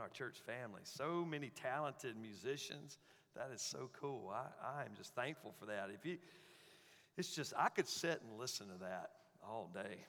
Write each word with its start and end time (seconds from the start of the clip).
our 0.00 0.08
church 0.08 0.38
family. 0.44 0.80
So 0.84 1.24
many 1.24 1.50
talented 1.50 2.16
musicians. 2.20 2.98
That 3.36 3.50
is 3.54 3.62
so 3.62 3.90
cool. 4.00 4.32
I, 4.34 4.80
I 4.80 4.82
am 4.82 4.92
just 4.96 5.14
thankful 5.14 5.54
for 5.58 5.66
that. 5.66 5.90
If 5.94 6.04
you, 6.04 6.18
it's 7.16 7.34
just, 7.34 7.52
I 7.56 7.68
could 7.68 7.88
sit 7.88 8.20
and 8.28 8.38
listen 8.38 8.66
to 8.68 8.78
that 8.80 9.10
all 9.46 9.70
day. 9.72 10.04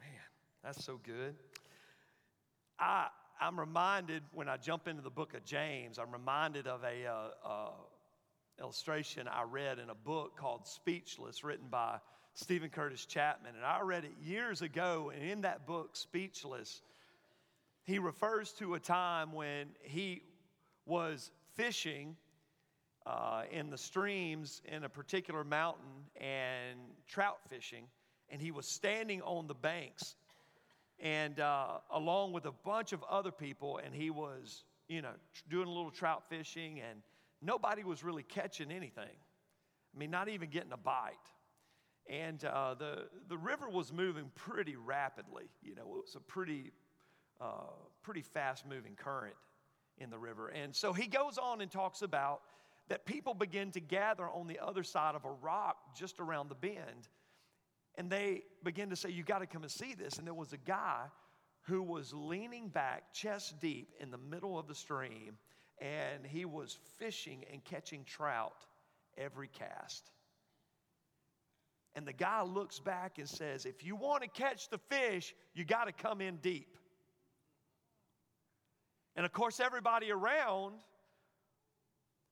Man, 0.00 0.24
that's 0.62 0.84
so 0.84 0.98
good. 1.04 1.34
I, 2.78 3.08
I'm 3.40 3.58
reminded 3.58 4.22
when 4.32 4.48
I 4.48 4.56
jump 4.56 4.88
into 4.88 5.02
the 5.02 5.10
book 5.10 5.34
of 5.34 5.44
James, 5.44 5.98
I'm 5.98 6.12
reminded 6.12 6.66
of 6.66 6.82
a 6.82 7.06
uh, 7.06 7.48
uh, 7.48 7.70
illustration 8.60 9.28
I 9.28 9.42
read 9.42 9.78
in 9.78 9.90
a 9.90 9.94
book 9.94 10.36
called 10.36 10.66
Speechless, 10.66 11.44
written 11.44 11.66
by 11.70 11.98
Steven 12.34 12.70
Curtis 12.70 13.06
Chapman. 13.06 13.54
And 13.56 13.64
I 13.64 13.80
read 13.82 14.04
it 14.04 14.12
years 14.22 14.62
ago, 14.62 15.12
and 15.14 15.28
in 15.28 15.42
that 15.42 15.66
book, 15.66 15.96
Speechless, 15.96 16.82
he 17.84 17.98
refers 17.98 18.52
to 18.54 18.74
a 18.74 18.80
time 18.80 19.32
when 19.32 19.68
he 19.80 20.22
was 20.86 21.30
fishing 21.54 22.16
uh, 23.06 23.42
in 23.50 23.70
the 23.70 23.78
streams 23.78 24.60
in 24.64 24.84
a 24.84 24.88
particular 24.88 25.44
mountain 25.44 26.08
and 26.20 26.78
trout 27.06 27.38
fishing, 27.48 27.84
and 28.30 28.40
he 28.40 28.50
was 28.50 28.66
standing 28.66 29.22
on 29.22 29.46
the 29.46 29.54
banks 29.54 30.16
and 31.00 31.40
uh, 31.40 31.78
along 31.90 32.32
with 32.32 32.46
a 32.46 32.52
bunch 32.64 32.92
of 32.92 33.02
other 33.10 33.30
people, 33.30 33.80
and 33.84 33.94
he 33.94 34.10
was, 34.10 34.64
you 34.88 35.02
know, 35.02 35.12
doing 35.50 35.66
a 35.66 35.70
little 35.70 35.90
trout 35.90 36.24
fishing, 36.28 36.80
and 36.80 37.00
nobody 37.42 37.84
was 37.84 38.04
really 38.04 38.22
catching 38.22 38.70
anything. 38.70 39.04
I 39.94 39.98
mean, 39.98 40.10
not 40.10 40.28
even 40.28 40.50
getting 40.50 40.72
a 40.72 40.76
bite. 40.76 41.12
And 42.08 42.44
uh, 42.44 42.74
the, 42.74 43.06
the 43.28 43.36
river 43.36 43.68
was 43.68 43.92
moving 43.92 44.30
pretty 44.34 44.76
rapidly. 44.76 45.44
You 45.62 45.74
know, 45.74 45.82
it 45.82 46.02
was 46.04 46.16
a 46.16 46.20
pretty, 46.20 46.72
uh, 47.44 47.72
pretty 48.02 48.22
fast 48.22 48.66
moving 48.66 48.94
current 48.96 49.36
in 49.98 50.10
the 50.10 50.18
river. 50.18 50.48
And 50.48 50.74
so 50.74 50.92
he 50.92 51.06
goes 51.06 51.38
on 51.38 51.60
and 51.60 51.70
talks 51.70 52.02
about 52.02 52.40
that 52.88 53.06
people 53.06 53.34
begin 53.34 53.70
to 53.72 53.80
gather 53.80 54.28
on 54.28 54.46
the 54.46 54.58
other 54.58 54.82
side 54.82 55.14
of 55.14 55.24
a 55.24 55.30
rock 55.30 55.76
just 55.96 56.20
around 56.20 56.48
the 56.48 56.54
bend 56.54 57.08
and 57.96 58.10
they 58.10 58.42
begin 58.62 58.90
to 58.90 58.96
say, 58.96 59.10
You 59.10 59.22
got 59.22 59.38
to 59.38 59.46
come 59.46 59.62
and 59.62 59.70
see 59.70 59.94
this. 59.94 60.18
And 60.18 60.26
there 60.26 60.34
was 60.34 60.52
a 60.52 60.58
guy 60.58 61.06
who 61.62 61.82
was 61.82 62.12
leaning 62.12 62.68
back 62.68 63.12
chest 63.12 63.60
deep 63.60 63.88
in 64.00 64.10
the 64.10 64.18
middle 64.18 64.58
of 64.58 64.66
the 64.66 64.74
stream, 64.74 65.38
and 65.80 66.26
he 66.26 66.44
was 66.44 66.78
fishing 66.98 67.44
and 67.52 67.64
catching 67.64 68.04
trout 68.04 68.66
every 69.16 69.48
cast. 69.48 70.10
And 71.96 72.06
the 72.06 72.12
guy 72.12 72.42
looks 72.42 72.80
back 72.80 73.18
and 73.18 73.28
says, 73.28 73.64
If 73.64 73.84
you 73.84 73.94
want 73.96 74.22
to 74.22 74.28
catch 74.28 74.68
the 74.68 74.78
fish, 74.78 75.34
you 75.54 75.64
got 75.64 75.84
to 75.84 75.92
come 75.92 76.20
in 76.20 76.36
deep. 76.36 76.76
And 79.16 79.24
of 79.24 79.32
course, 79.32 79.60
everybody 79.60 80.10
around 80.10 80.74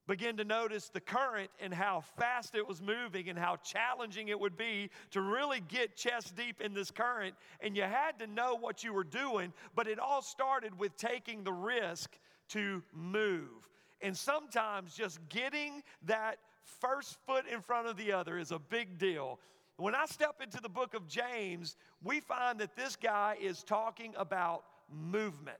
began 0.07 0.35
to 0.35 0.43
notice 0.43 0.89
the 0.89 0.99
current 0.99 1.49
and 1.61 1.73
how 1.73 2.03
fast 2.17 2.55
it 2.55 2.67
was 2.67 2.81
moving 2.81 3.29
and 3.29 3.39
how 3.39 3.55
challenging 3.57 4.27
it 4.27 4.39
would 4.39 4.57
be 4.57 4.89
to 5.11 5.21
really 5.21 5.61
get 5.61 5.95
chest 5.95 6.35
deep 6.35 6.59
in 6.59 6.73
this 6.73 6.91
current. 6.91 7.35
And 7.61 7.77
you 7.77 7.83
had 7.83 8.19
to 8.19 8.27
know 8.27 8.55
what 8.55 8.83
you 8.83 8.93
were 8.93 9.05
doing, 9.05 9.53
but 9.75 9.87
it 9.87 9.99
all 9.99 10.21
started 10.21 10.77
with 10.77 10.95
taking 10.97 11.43
the 11.43 11.53
risk 11.53 12.17
to 12.49 12.83
move. 12.93 13.69
And 14.01 14.15
sometimes 14.15 14.93
just 14.93 15.19
getting 15.29 15.81
that 16.05 16.37
first 16.81 17.17
foot 17.25 17.45
in 17.47 17.61
front 17.61 17.87
of 17.87 17.95
the 17.95 18.11
other 18.11 18.37
is 18.37 18.51
a 18.51 18.59
big 18.59 18.97
deal. 18.97 19.39
When 19.77 19.95
I 19.95 20.05
step 20.05 20.41
into 20.43 20.61
the 20.61 20.69
book 20.69 20.93
of 20.93 21.07
James, 21.07 21.77
we 22.03 22.19
find 22.19 22.59
that 22.59 22.75
this 22.75 22.97
guy 22.97 23.37
is 23.41 23.63
talking 23.63 24.13
about 24.17 24.65
movement. 24.91 25.57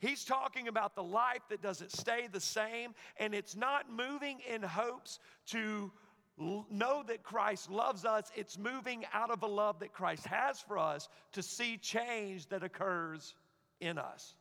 He's 0.00 0.24
talking 0.24 0.68
about 0.68 0.94
the 0.94 1.02
life 1.02 1.42
that 1.50 1.60
doesn't 1.60 1.92
stay 1.92 2.28
the 2.30 2.40
same, 2.40 2.94
and 3.18 3.34
it's 3.34 3.56
not 3.56 3.90
moving 3.90 4.38
in 4.48 4.62
hopes 4.62 5.18
to 5.46 5.90
know 6.38 7.02
that 7.06 7.22
Christ 7.22 7.70
loves 7.70 8.04
us. 8.04 8.30
It's 8.36 8.56
moving 8.56 9.04
out 9.12 9.30
of 9.30 9.42
a 9.42 9.46
love 9.46 9.80
that 9.80 9.92
Christ 9.92 10.26
has 10.26 10.60
for 10.60 10.78
us 10.78 11.08
to 11.32 11.42
see 11.42 11.76
change 11.76 12.48
that 12.48 12.62
occurs 12.62 13.34
in 13.80 13.98
us. 13.98 14.34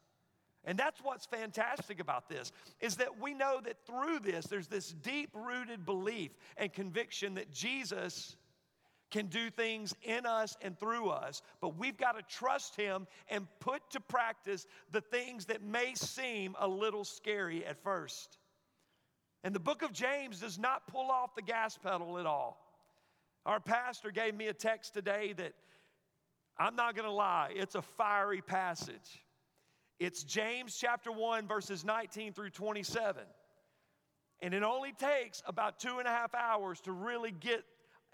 And 0.64 0.78
that's 0.78 1.00
what's 1.02 1.26
fantastic 1.26 2.00
about 2.00 2.28
this 2.28 2.52
is 2.82 2.98
that 2.98 3.20
we 3.22 3.34
know 3.34 3.62
that 3.64 3.78
through 3.86 4.20
this 4.20 4.46
there's 4.48 4.68
this 4.68 4.90
deep 4.90 5.30
rooted 5.34 5.86
belief 5.86 6.32
and 6.58 6.72
conviction 6.72 7.36
that 7.36 7.52
Jesus 7.52 8.36
can 9.10 9.28
do 9.28 9.50
things 9.50 9.96
in 10.04 10.26
us 10.26 10.58
and 10.62 10.78
through 10.78 11.10
us, 11.10 11.42
but 11.62 11.78
we've 11.78 11.98
got 11.98 12.14
to 12.14 12.24
trust 12.24 12.76
Him 12.76 13.08
and 13.30 13.48
put 13.60 13.82
to 13.92 14.00
practice 14.00 14.66
the 14.92 15.02
things 15.02 15.46
that 15.46 15.64
may 15.64 15.94
seem 15.96 16.56
a 16.60 16.68
little 16.68 17.06
scary 17.06 17.66
at 17.66 17.82
first. 17.84 18.38
And 19.44 19.56
the 19.56 19.60
book 19.60 19.82
of 19.82 19.94
James 19.94 20.42
does 20.42 20.60
not 20.60 20.88
pull 20.88 21.10
off 21.10 21.36
the 21.36 21.42
gas 21.42 21.78
pedal 21.78 22.18
at 22.20 22.26
all. 22.26 22.64
Our 23.46 23.60
pastor 23.60 24.12
gave 24.12 24.36
me 24.36 24.48
a 24.48 24.54
text 24.54 24.94
today 24.94 25.34
that 25.38 25.54
I'm 26.60 26.76
not 26.76 26.96
going 26.96 27.08
to 27.08 27.14
lie, 27.14 27.52
it's 27.56 27.76
a 27.76 27.82
fiery 27.82 28.42
passage. 28.42 29.24
It's 30.00 30.24
James 30.24 30.78
chapter 30.78 31.12
1, 31.12 31.48
verses 31.48 31.84
19 31.84 32.34
through 32.34 32.52
27. 32.52 33.24
And 34.42 34.54
it 34.54 34.62
only 34.62 34.92
takes 34.92 35.42
about 35.48 35.80
two 35.80 35.98
and 35.98 36.08
a 36.08 36.12
half 36.12 36.36
hours 36.36 36.80
to 36.82 36.92
really 36.92 37.32
get 37.32 37.64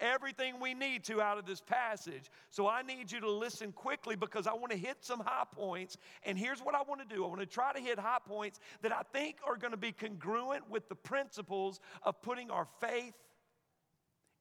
everything 0.03 0.59
we 0.59 0.73
need 0.73 1.03
to 1.05 1.21
out 1.21 1.37
of 1.39 1.45
this 1.45 1.61
passage. 1.61 2.29
So 2.51 2.67
I 2.67 2.81
need 2.81 3.11
you 3.11 3.21
to 3.21 3.31
listen 3.31 3.71
quickly 3.71 4.15
because 4.15 4.45
I 4.45 4.53
want 4.53 4.71
to 4.71 4.77
hit 4.77 4.97
some 4.99 5.21
high 5.21 5.45
points. 5.51 5.97
And 6.23 6.37
here's 6.37 6.59
what 6.59 6.75
I 6.75 6.83
want 6.83 7.07
to 7.07 7.15
do 7.15 7.23
I 7.23 7.27
want 7.27 7.39
to 7.39 7.47
try 7.47 7.73
to 7.73 7.79
hit 7.79 7.97
high 7.97 8.19
points 8.23 8.59
that 8.81 8.91
I 8.91 9.01
think 9.13 9.37
are 9.47 9.55
going 9.55 9.71
to 9.71 9.77
be 9.77 9.93
congruent 9.93 10.69
with 10.69 10.89
the 10.89 10.95
principles 10.95 11.79
of 12.03 12.21
putting 12.21 12.51
our 12.51 12.67
faith 12.79 13.15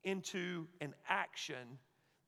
into 0.02 0.66
an 0.80 0.94
action 1.08 1.78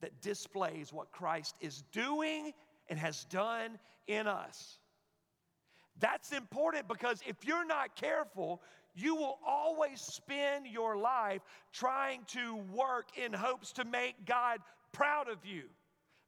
that 0.00 0.22
displays 0.22 0.92
what 0.92 1.10
Christ 1.10 1.56
is 1.60 1.82
doing 1.92 2.52
and 2.88 2.98
has 2.98 3.24
done 3.24 3.78
in 4.06 4.26
us. 4.26 4.78
That's 5.98 6.32
important 6.32 6.88
because 6.88 7.20
if 7.26 7.36
you're 7.44 7.66
not 7.66 7.96
careful, 7.96 8.62
you 8.94 9.14
will 9.14 9.38
always 9.46 10.00
spend 10.00 10.66
your 10.66 10.96
life 10.96 11.42
trying 11.72 12.24
to 12.28 12.56
work 12.72 13.06
in 13.16 13.32
hopes 13.32 13.72
to 13.72 13.84
make 13.84 14.24
God 14.24 14.60
proud 14.92 15.28
of 15.28 15.44
you. 15.44 15.64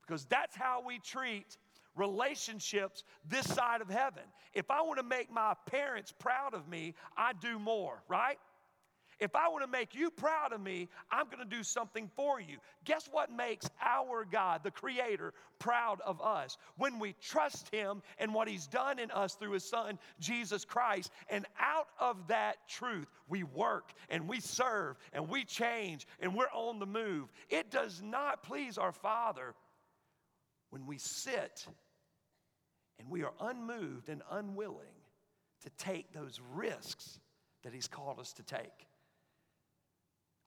Because 0.07 0.25
that's 0.25 0.57
how 0.57 0.83
we 0.87 0.99
treat 0.99 1.57
relationships 1.97 3.05
this 3.29 3.47
side 3.47 3.81
of 3.81 3.89
heaven. 3.89 4.23
If 4.55 4.71
I 4.71 4.83
want 4.83 4.99
to 4.99 5.05
make 5.05 5.31
my 5.33 5.55
parents 5.67 6.13
proud 6.19 6.55
of 6.55 6.69
me, 6.69 6.95
I 7.17 7.33
do 7.33 7.59
more, 7.59 8.03
right? 8.09 8.39
If 9.19 9.35
I 9.35 9.49
want 9.49 9.65
to 9.65 9.71
make 9.71 9.95
you 9.95 10.11
proud 10.11 10.53
of 10.53 10.61
me, 10.61 10.89
I'm 11.11 11.27
going 11.27 11.39
to 11.39 11.57
do 11.57 11.63
something 11.63 12.11
for 12.15 12.39
you. 12.39 12.59
Guess 12.85 13.09
what 13.11 13.33
makes 13.33 13.71
our 13.83 14.27
God, 14.31 14.63
the 14.63 14.71
Creator, 14.71 15.33
proud 15.59 16.03
of 16.03 16.21
us? 16.21 16.59
When 16.77 16.99
we 16.99 17.15
trust 17.23 17.75
Him 17.75 18.03
and 18.19 18.35
what 18.35 18.47
He's 18.47 18.67
done 18.67 18.99
in 18.99 19.11
us 19.11 19.35
through 19.35 19.53
His 19.53 19.65
Son, 19.65 19.99
Jesus 20.21 20.67
Christ. 20.67 21.11
And 21.31 21.47
out 21.59 21.89
of 21.99 22.29
that 22.29 22.69
truth, 22.69 23.07
we 23.27 23.43
work 23.43 23.93
and 24.11 24.29
we 24.29 24.41
serve 24.41 24.99
and 25.15 25.29
we 25.29 25.45
change 25.45 26.07
and 26.21 26.35
we're 26.35 26.53
on 26.53 26.79
the 26.79 26.87
move. 26.87 27.33
It 27.49 27.71
does 27.71 28.03
not 28.03 28.43
please 28.43 28.77
our 28.77 28.93
Father 28.93 29.55
when 30.69 30.87
we 30.87 30.99
sit 30.99 31.67
and 32.99 33.09
we 33.09 33.23
are 33.23 33.33
unmoved 33.41 34.11
and 34.11 34.21
unwilling 34.31 34.87
to 35.63 35.71
take 35.79 36.13
those 36.13 36.39
risks 36.53 37.19
that 37.63 37.73
He's 37.73 37.89
called 37.89 38.21
us 38.21 38.35
to 38.35 38.43
take. 38.43 38.87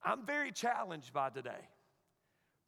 I'm 0.03 0.25
very 0.25 0.51
challenged 0.51 1.13
by 1.13 1.29
today. 1.29 1.67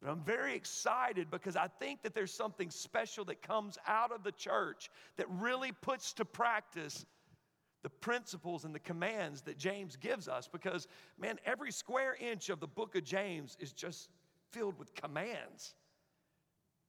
But 0.00 0.10
I'm 0.10 0.24
very 0.24 0.54
excited 0.54 1.30
because 1.30 1.56
I 1.56 1.68
think 1.78 2.02
that 2.02 2.12
there's 2.12 2.32
something 2.32 2.70
special 2.70 3.24
that 3.26 3.40
comes 3.40 3.78
out 3.86 4.10
of 4.10 4.24
the 4.24 4.32
church 4.32 4.90
that 5.16 5.26
really 5.30 5.70
puts 5.70 6.12
to 6.14 6.24
practice 6.24 7.06
the 7.82 7.90
principles 7.90 8.64
and 8.64 8.74
the 8.74 8.80
commands 8.80 9.42
that 9.42 9.58
James 9.58 9.96
gives 9.96 10.28
us. 10.28 10.48
Because, 10.48 10.88
man, 11.18 11.38
every 11.46 11.70
square 11.70 12.16
inch 12.20 12.48
of 12.48 12.58
the 12.58 12.66
book 12.66 12.96
of 12.96 13.04
James 13.04 13.56
is 13.60 13.72
just 13.72 14.08
filled 14.50 14.78
with 14.78 14.94
commands. 14.94 15.74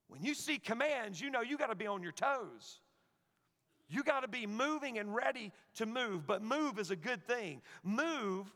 When 0.07 0.23
you 0.23 0.33
see 0.33 0.57
commands, 0.57 1.21
you 1.21 1.29
know 1.29 1.41
you 1.41 1.57
got 1.57 1.69
to 1.69 1.75
be 1.75 1.87
on 1.87 2.01
your 2.03 2.11
toes. 2.11 2.79
You 3.89 4.03
got 4.03 4.21
to 4.21 4.27
be 4.27 4.47
moving 4.47 4.97
and 4.97 5.13
ready 5.13 5.51
to 5.75 5.85
move, 5.85 6.25
but 6.25 6.41
move 6.41 6.79
is 6.79 6.89
a 6.89 6.95
good 6.95 7.25
thing. 7.27 7.61
Move 7.83 8.51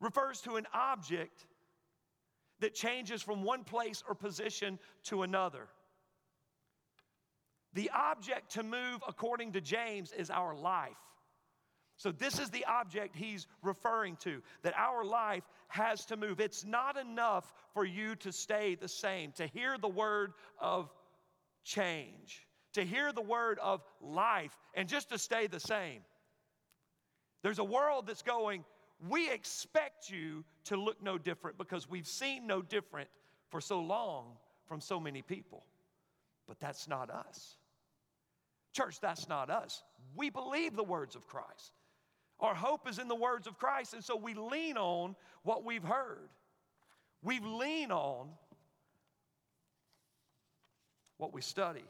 refers 0.00 0.40
to 0.42 0.56
an 0.56 0.66
object 0.72 1.46
that 2.60 2.74
changes 2.74 3.22
from 3.22 3.42
one 3.42 3.64
place 3.64 4.02
or 4.08 4.14
position 4.14 4.78
to 5.04 5.22
another. 5.22 5.68
The 7.74 7.90
object 7.92 8.52
to 8.52 8.62
move, 8.62 9.02
according 9.06 9.52
to 9.52 9.60
James, 9.60 10.12
is 10.12 10.30
our 10.30 10.54
life. 10.54 10.92
So, 11.96 12.10
this 12.10 12.38
is 12.38 12.50
the 12.50 12.64
object 12.64 13.14
he's 13.14 13.46
referring 13.62 14.16
to 14.22 14.42
that 14.62 14.74
our 14.76 15.04
life 15.04 15.44
has 15.68 16.04
to 16.06 16.16
move. 16.16 16.40
It's 16.40 16.64
not 16.64 16.96
enough 16.96 17.52
for 17.72 17.84
you 17.84 18.16
to 18.16 18.32
stay 18.32 18.74
the 18.74 18.88
same, 18.88 19.32
to 19.32 19.46
hear 19.46 19.76
the 19.78 19.88
word 19.88 20.32
of 20.58 20.92
change, 21.64 22.46
to 22.74 22.84
hear 22.84 23.12
the 23.12 23.22
word 23.22 23.58
of 23.60 23.82
life 24.00 24.56
and 24.74 24.88
just 24.88 25.10
to 25.10 25.18
stay 25.18 25.46
the 25.46 25.60
same. 25.60 26.00
There's 27.42 27.58
a 27.58 27.64
world 27.64 28.06
that's 28.06 28.22
going, 28.22 28.64
we 29.08 29.30
expect 29.30 30.10
you 30.10 30.44
to 30.64 30.76
look 30.76 31.02
no 31.02 31.18
different 31.18 31.58
because 31.58 31.88
we've 31.88 32.06
seen 32.06 32.46
no 32.46 32.62
different 32.62 33.08
for 33.50 33.60
so 33.60 33.80
long 33.80 34.36
from 34.66 34.80
so 34.80 34.98
many 34.98 35.22
people. 35.22 35.64
But 36.46 36.60
that's 36.60 36.88
not 36.88 37.10
us. 37.10 37.56
Church, 38.72 39.00
that's 39.00 39.28
not 39.28 39.50
us. 39.50 39.82
We 40.16 40.30
believe 40.30 40.74
the 40.76 40.84
words 40.84 41.16
of 41.16 41.26
Christ. 41.26 41.72
Our 42.40 42.54
hope 42.54 42.88
is 42.88 42.98
in 42.98 43.08
the 43.08 43.14
words 43.14 43.46
of 43.46 43.58
Christ, 43.58 43.94
and 43.94 44.02
so 44.02 44.16
we 44.16 44.34
lean 44.34 44.76
on 44.76 45.14
what 45.42 45.64
we've 45.64 45.84
heard. 45.84 46.28
We 47.22 47.40
lean 47.40 47.90
on 47.92 48.28
what 51.16 51.32
we 51.32 51.40
study, 51.40 51.84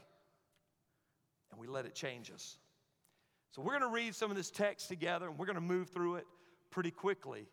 and 1.50 1.60
we 1.60 1.66
let 1.66 1.86
it 1.86 1.94
change 1.94 2.30
us. 2.30 2.58
So, 3.52 3.62
we're 3.62 3.78
going 3.78 3.82
to 3.82 3.88
read 3.88 4.14
some 4.14 4.30
of 4.30 4.36
this 4.36 4.50
text 4.50 4.88
together, 4.88 5.28
and 5.28 5.38
we're 5.38 5.46
going 5.46 5.54
to 5.54 5.60
move 5.60 5.88
through 5.88 6.16
it 6.16 6.26
pretty 6.74 6.90
quickly. 6.90 7.46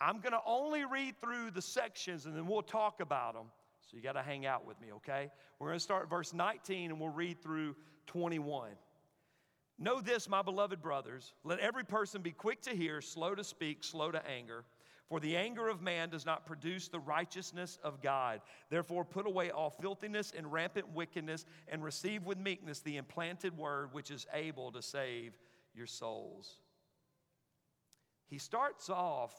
I'm 0.00 0.20
going 0.20 0.32
to 0.32 0.40
only 0.46 0.84
read 0.84 1.20
through 1.20 1.50
the 1.50 1.60
sections, 1.60 2.26
and 2.26 2.36
then 2.36 2.46
we'll 2.46 2.62
talk 2.62 3.00
about 3.00 3.34
them. 3.34 3.46
So, 3.90 3.96
you 3.96 4.02
got 4.02 4.12
to 4.12 4.22
hang 4.22 4.46
out 4.46 4.64
with 4.64 4.80
me, 4.80 4.92
okay? 4.92 5.30
We're 5.58 5.68
going 5.68 5.78
to 5.78 5.82
start 5.82 6.08
verse 6.08 6.32
19, 6.32 6.92
and 6.92 7.00
we'll 7.00 7.08
read 7.08 7.42
through 7.42 7.74
21. 8.06 8.70
Know 9.80 10.00
this, 10.00 10.28
my 10.28 10.42
beloved 10.42 10.80
brothers 10.80 11.32
let 11.44 11.58
every 11.58 11.84
person 11.84 12.22
be 12.22 12.30
quick 12.30 12.62
to 12.62 12.70
hear, 12.70 13.00
slow 13.00 13.34
to 13.34 13.42
speak, 13.42 13.82
slow 13.82 14.12
to 14.12 14.22
anger. 14.28 14.64
For 15.08 15.20
the 15.20 15.36
anger 15.36 15.68
of 15.68 15.80
man 15.80 16.10
does 16.10 16.26
not 16.26 16.46
produce 16.46 16.88
the 16.88 17.00
righteousness 17.00 17.78
of 17.82 18.02
God. 18.02 18.40
Therefore, 18.70 19.04
put 19.04 19.26
away 19.26 19.50
all 19.50 19.70
filthiness 19.70 20.32
and 20.36 20.52
rampant 20.52 20.92
wickedness, 20.92 21.46
and 21.66 21.82
receive 21.82 22.24
with 22.26 22.38
meekness 22.38 22.80
the 22.80 22.98
implanted 22.98 23.56
word 23.56 23.92
which 23.92 24.10
is 24.10 24.26
able 24.34 24.70
to 24.72 24.82
save 24.82 25.32
your 25.74 25.86
souls. 25.86 26.60
He 28.28 28.38
starts 28.38 28.90
off 28.90 29.34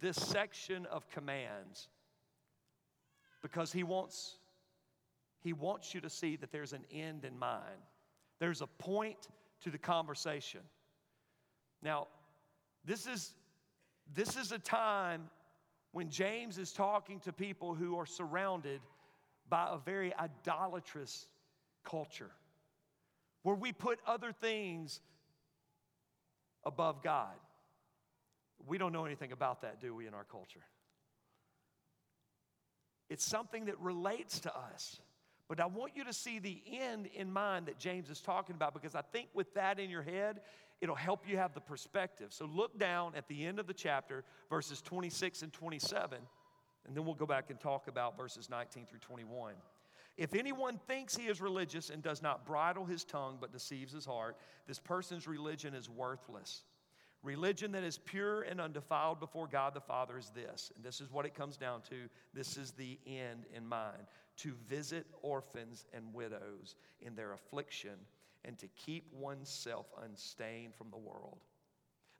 this 0.00 0.16
section 0.16 0.86
of 0.86 1.08
commands 1.10 1.88
because 3.42 3.72
he 3.72 3.82
wants, 3.82 4.36
he 5.40 5.52
wants 5.52 5.94
you 5.94 6.00
to 6.00 6.10
see 6.10 6.36
that 6.36 6.52
there's 6.52 6.72
an 6.72 6.84
end 6.92 7.24
in 7.24 7.38
mind. 7.38 7.82
There's 8.38 8.62
a 8.62 8.66
point 8.66 9.28
to 9.62 9.70
the 9.70 9.78
conversation. 9.78 10.60
Now, 11.82 12.06
this 12.84 13.06
is, 13.06 13.32
this 14.14 14.36
is 14.36 14.52
a 14.52 14.58
time 14.58 15.28
when 15.90 16.08
James 16.08 16.58
is 16.58 16.72
talking 16.72 17.20
to 17.20 17.32
people 17.32 17.74
who 17.74 17.98
are 17.98 18.06
surrounded 18.06 18.80
by 19.48 19.68
a 19.70 19.78
very 19.78 20.12
idolatrous 20.14 21.26
culture 21.84 22.30
where 23.42 23.56
we 23.56 23.72
put 23.72 23.98
other 24.06 24.32
things 24.32 25.00
above 26.64 27.02
God. 27.02 27.34
We 28.66 28.78
don't 28.78 28.92
know 28.92 29.04
anything 29.04 29.32
about 29.32 29.62
that, 29.62 29.80
do 29.80 29.94
we, 29.94 30.06
in 30.06 30.14
our 30.14 30.24
culture? 30.24 30.62
It's 33.10 33.24
something 33.24 33.66
that 33.66 33.78
relates 33.80 34.40
to 34.40 34.56
us. 34.56 34.98
But 35.48 35.60
I 35.60 35.66
want 35.66 35.92
you 35.96 36.04
to 36.04 36.12
see 36.12 36.38
the 36.38 36.62
end 36.70 37.08
in 37.14 37.30
mind 37.30 37.66
that 37.66 37.78
James 37.78 38.08
is 38.08 38.20
talking 38.20 38.54
about 38.54 38.72
because 38.72 38.94
I 38.94 39.02
think 39.02 39.28
with 39.34 39.52
that 39.54 39.78
in 39.78 39.90
your 39.90 40.02
head, 40.02 40.40
it'll 40.80 40.94
help 40.94 41.28
you 41.28 41.36
have 41.36 41.52
the 41.52 41.60
perspective. 41.60 42.32
So 42.32 42.46
look 42.46 42.78
down 42.78 43.12
at 43.16 43.28
the 43.28 43.44
end 43.44 43.58
of 43.58 43.66
the 43.66 43.74
chapter, 43.74 44.24
verses 44.48 44.80
26 44.80 45.42
and 45.42 45.52
27, 45.52 46.18
and 46.86 46.96
then 46.96 47.04
we'll 47.04 47.14
go 47.14 47.26
back 47.26 47.50
and 47.50 47.60
talk 47.60 47.86
about 47.86 48.16
verses 48.16 48.48
19 48.48 48.86
through 48.86 49.00
21. 49.00 49.54
If 50.16 50.34
anyone 50.34 50.78
thinks 50.86 51.16
he 51.16 51.26
is 51.26 51.40
religious 51.40 51.90
and 51.90 52.02
does 52.02 52.22
not 52.22 52.44
bridle 52.44 52.84
his 52.84 53.04
tongue 53.04 53.38
but 53.40 53.52
deceives 53.52 53.92
his 53.92 54.04
heart, 54.04 54.36
this 54.66 54.78
person's 54.78 55.26
religion 55.26 55.74
is 55.74 55.88
worthless. 55.88 56.64
Religion 57.22 57.72
that 57.72 57.84
is 57.84 57.98
pure 57.98 58.42
and 58.42 58.60
undefiled 58.60 59.20
before 59.20 59.46
God 59.46 59.74
the 59.74 59.80
Father 59.80 60.18
is 60.18 60.30
this, 60.34 60.72
and 60.74 60.84
this 60.84 61.00
is 61.00 61.10
what 61.10 61.24
it 61.24 61.34
comes 61.34 61.56
down 61.56 61.80
to. 61.82 62.08
This 62.34 62.56
is 62.56 62.72
the 62.72 62.98
end 63.06 63.46
in 63.54 63.66
mind 63.66 64.06
to 64.38 64.54
visit 64.68 65.06
orphans 65.22 65.84
and 65.94 66.12
widows 66.12 66.74
in 67.00 67.14
their 67.14 67.32
affliction 67.32 67.94
and 68.44 68.58
to 68.58 68.66
keep 68.68 69.12
oneself 69.12 69.86
unstained 70.04 70.74
from 70.74 70.90
the 70.90 70.98
world. 70.98 71.38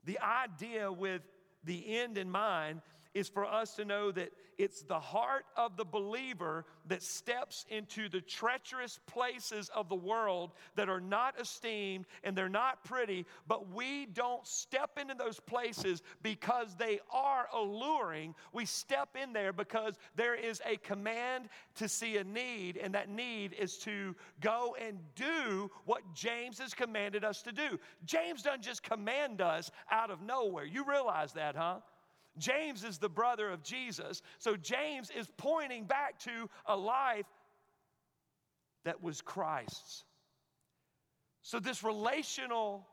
The 0.05 0.19
idea 0.19 0.91
with 0.91 1.21
the 1.65 1.97
end 1.97 2.17
in 2.17 2.29
mind 2.29 2.81
is 3.13 3.29
for 3.29 3.45
us 3.45 3.75
to 3.75 3.85
know 3.85 4.11
that 4.11 4.31
it's 4.57 4.83
the 4.83 4.99
heart 4.99 5.45
of 5.57 5.77
the 5.77 5.85
believer 5.85 6.65
that 6.87 7.01
steps 7.01 7.65
into 7.69 8.09
the 8.09 8.21
treacherous 8.21 8.99
places 9.07 9.69
of 9.75 9.89
the 9.89 9.95
world 9.95 10.51
that 10.75 10.89
are 10.89 11.01
not 11.01 11.39
esteemed 11.39 12.05
and 12.23 12.35
they're 12.35 12.49
not 12.49 12.83
pretty, 12.83 13.25
but 13.47 13.69
we 13.71 14.07
don't 14.07 14.45
step 14.45 14.97
into 14.99 15.15
those 15.15 15.39
places 15.39 16.01
because 16.21 16.75
they 16.75 16.99
are 17.11 17.47
alluring. 17.53 18.35
We 18.51 18.65
step 18.65 19.09
in 19.21 19.33
there 19.33 19.53
because 19.53 19.95
there 20.15 20.35
is 20.35 20.61
a 20.65 20.77
command 20.77 21.49
to 21.75 21.87
see 21.87 22.17
a 22.17 22.23
need, 22.23 22.77
and 22.77 22.93
that 22.93 23.09
need 23.09 23.53
is 23.53 23.77
to 23.79 24.15
go 24.39 24.75
and 24.79 24.99
do 25.15 25.69
what 25.85 26.01
James 26.13 26.59
has 26.59 26.73
commanded 26.73 27.23
us 27.23 27.41
to 27.43 27.51
do. 27.51 27.79
James 28.05 28.43
doesn't 28.43 28.63
just 28.63 28.83
command 28.83 29.41
us 29.41 29.71
out 29.91 30.11
of 30.11 30.21
nowhere. 30.21 30.65
You 30.65 30.85
realize 30.87 31.33
that, 31.33 31.55
huh? 31.55 31.79
James 32.37 32.83
is 32.83 32.97
the 32.97 33.09
brother 33.09 33.49
of 33.49 33.63
Jesus. 33.63 34.21
So 34.39 34.55
James 34.55 35.11
is 35.15 35.27
pointing 35.37 35.85
back 35.85 36.19
to 36.19 36.49
a 36.65 36.75
life 36.75 37.27
that 38.85 39.01
was 39.01 39.21
Christ's. 39.21 40.03
So, 41.41 41.59
this 41.59 41.83
relational 41.83 42.87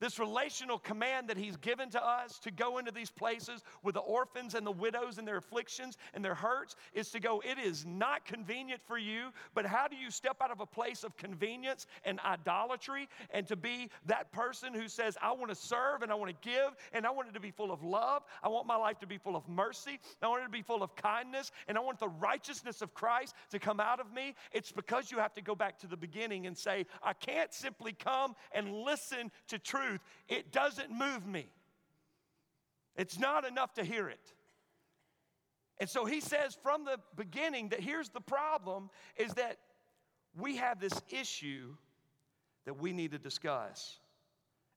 this 0.00 0.18
relational 0.18 0.78
command 0.78 1.28
that 1.28 1.36
he's 1.36 1.56
given 1.56 1.90
to 1.90 2.04
us 2.04 2.38
to 2.40 2.50
go 2.50 2.78
into 2.78 2.90
these 2.90 3.10
places 3.10 3.62
with 3.82 3.94
the 3.94 4.00
orphans 4.00 4.54
and 4.54 4.66
the 4.66 4.72
widows 4.72 5.18
and 5.18 5.28
their 5.28 5.36
afflictions 5.36 5.98
and 6.14 6.24
their 6.24 6.34
hurts 6.34 6.74
is 6.94 7.10
to 7.10 7.20
go, 7.20 7.40
it 7.40 7.58
is 7.58 7.84
not 7.86 8.24
convenient 8.24 8.80
for 8.86 8.98
you, 8.98 9.28
but 9.54 9.66
how 9.66 9.86
do 9.86 9.96
you 9.96 10.10
step 10.10 10.38
out 10.42 10.50
of 10.50 10.60
a 10.60 10.66
place 10.66 11.04
of 11.04 11.16
convenience 11.16 11.86
and 12.04 12.18
idolatry 12.20 13.08
and 13.30 13.46
to 13.46 13.56
be 13.56 13.90
that 14.06 14.32
person 14.32 14.72
who 14.72 14.88
says, 14.88 15.16
I 15.22 15.32
want 15.32 15.50
to 15.50 15.54
serve 15.54 16.02
and 16.02 16.10
I 16.10 16.14
want 16.14 16.30
to 16.30 16.48
give 16.48 16.70
and 16.92 17.06
I 17.06 17.10
want 17.10 17.28
it 17.28 17.34
to 17.34 17.40
be 17.40 17.50
full 17.50 17.70
of 17.70 17.82
love. 17.82 18.22
I 18.42 18.48
want 18.48 18.66
my 18.66 18.76
life 18.76 18.98
to 19.00 19.06
be 19.06 19.18
full 19.18 19.36
of 19.36 19.48
mercy. 19.48 20.00
I 20.22 20.28
want 20.28 20.42
it 20.42 20.46
to 20.46 20.50
be 20.50 20.62
full 20.62 20.82
of 20.82 20.96
kindness 20.96 21.52
and 21.68 21.76
I 21.76 21.80
want 21.80 21.98
the 21.98 22.08
righteousness 22.08 22.80
of 22.80 22.94
Christ 22.94 23.34
to 23.50 23.58
come 23.58 23.80
out 23.80 24.00
of 24.00 24.12
me. 24.12 24.34
It's 24.52 24.72
because 24.72 25.10
you 25.10 25.18
have 25.18 25.34
to 25.34 25.42
go 25.42 25.54
back 25.54 25.78
to 25.80 25.86
the 25.86 25.96
beginning 25.96 26.46
and 26.46 26.56
say, 26.56 26.86
I 27.02 27.12
can't 27.12 27.52
simply 27.52 27.92
come 27.92 28.34
and 28.52 28.72
listen 28.72 29.30
to 29.48 29.58
truth 29.58 29.89
truth, 29.90 30.00
it 30.28 30.52
doesn't 30.52 30.90
move 30.90 31.26
me. 31.26 31.46
It's 32.96 33.18
not 33.18 33.46
enough 33.46 33.74
to 33.74 33.84
hear 33.84 34.08
it. 34.08 34.32
And 35.78 35.88
so 35.88 36.04
he 36.04 36.20
says 36.20 36.56
from 36.62 36.84
the 36.84 36.98
beginning 37.16 37.70
that 37.70 37.80
here's 37.80 38.10
the 38.10 38.20
problem 38.20 38.90
is 39.16 39.32
that 39.34 39.56
we 40.38 40.56
have 40.56 40.78
this 40.78 40.92
issue 41.08 41.74
that 42.66 42.78
we 42.78 42.92
need 42.92 43.12
to 43.12 43.18
discuss. 43.18 43.98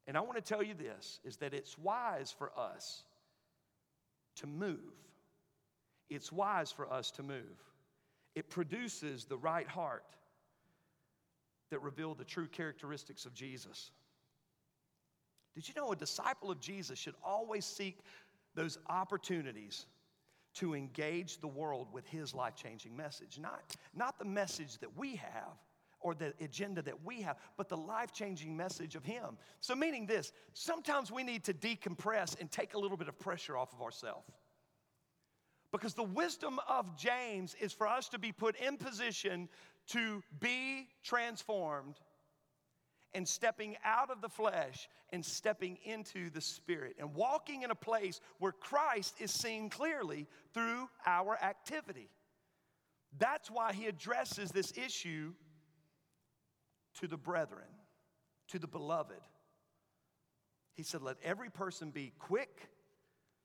And 0.08 0.18
I 0.18 0.22
want 0.22 0.36
to 0.36 0.42
tell 0.42 0.64
you 0.64 0.74
this 0.74 1.20
is 1.24 1.38
that 1.38 1.54
it's 1.54 1.78
wise 1.78 2.32
for 2.32 2.52
us 2.58 3.04
to 4.38 4.48
move. 4.48 4.80
It's 6.10 6.32
wise 6.32 6.72
for 6.72 6.92
us 6.92 7.12
to 7.12 7.24
move. 7.24 7.62
It 8.36 8.50
produces 8.50 9.26
the 9.26 9.38
right 9.38 9.68
heart 9.68 10.06
that 11.70 11.82
reveal 11.82 12.14
the 12.14 12.24
true 12.24 12.48
characteristics 12.48 13.26
of 13.26 13.34
Jesus. 13.34 13.92
Did 15.56 15.68
you 15.68 15.74
know 15.76 15.92
a 15.92 15.96
disciple 15.96 16.50
of 16.50 16.60
Jesus 16.60 16.98
should 16.98 17.16
always 17.24 17.66
seek 17.66 18.00
those 18.56 18.78
opportunities 18.88 19.86
to 20.56 20.76
engage 20.76 21.40
the 21.40 21.48
world 21.48 21.88
with 21.92 22.08
his 22.08 22.34
life 22.34 22.56
changing 22.56 22.96
message? 22.96 23.40
Not, 23.40 23.76
not 23.96 24.18
the 24.18 24.26
message 24.26 24.78
that 24.80 24.98
we 24.98 25.16
have 25.16 25.58
or 26.00 26.14
the 26.14 26.34
agenda 26.42 26.82
that 26.82 27.04
we 27.04 27.22
have, 27.22 27.38
but 27.58 27.70
the 27.70 27.78
life 27.78 28.12
changing 28.12 28.56
message 28.56 28.96
of 28.96 29.06
him. 29.06 29.38
So, 29.62 29.74
meaning 29.74 30.06
this, 30.06 30.34
sometimes 30.54 31.12
we 31.12 31.24
need 31.24 31.44
to 31.46 31.54
decompress 31.54 32.40
and 32.40 32.52
take 32.52 32.74
a 32.74 32.80
little 32.80 32.98
bit 32.98 33.08
of 33.08 33.18
pressure 33.20 33.58
off 33.58 33.74
of 33.74 33.82
ourselves. 33.82 34.30
Because 35.72 35.94
the 35.96 36.04
wisdom 36.04 36.60
of 36.70 36.98
James 36.98 37.56
is 37.60 37.74
for 37.74 37.88
us 37.88 38.10
to 38.10 38.20
be 38.20 38.32
put 38.32 38.56
in 38.58 38.78
position 38.78 39.50
to 39.88 40.22
be 40.40 40.88
transformed 41.04 41.96
and 43.14 43.28
stepping 43.28 43.76
out 43.86 44.10
of 44.10 44.22
the 44.22 44.30
flesh 44.30 44.90
and 45.12 45.24
stepping 45.24 45.78
into 45.86 46.30
the 46.30 46.42
spirit 46.42 46.96
and 47.00 47.14
walking 47.14 47.62
in 47.64 47.72
a 47.72 47.76
place 47.76 48.20
where 48.40 48.52
Christ 48.52 49.16
is 49.20 49.32
seen 49.32 49.70
clearly 49.70 50.28
through 50.54 50.90
our 51.06 51.38
activity. 51.42 52.10
That's 53.18 53.52
why 53.52 53.74
he 53.74 53.86
addresses 53.86 54.52
this 54.52 54.74
issue 54.76 55.34
to 57.00 57.08
the 57.08 57.18
brethren, 57.18 57.68
to 58.50 58.60
the 58.60 58.68
beloved. 58.68 59.22
He 60.74 60.84
said, 60.84 61.02
Let 61.02 61.18
every 61.24 61.50
person 61.50 61.92
be 61.92 62.14
quick 62.18 62.70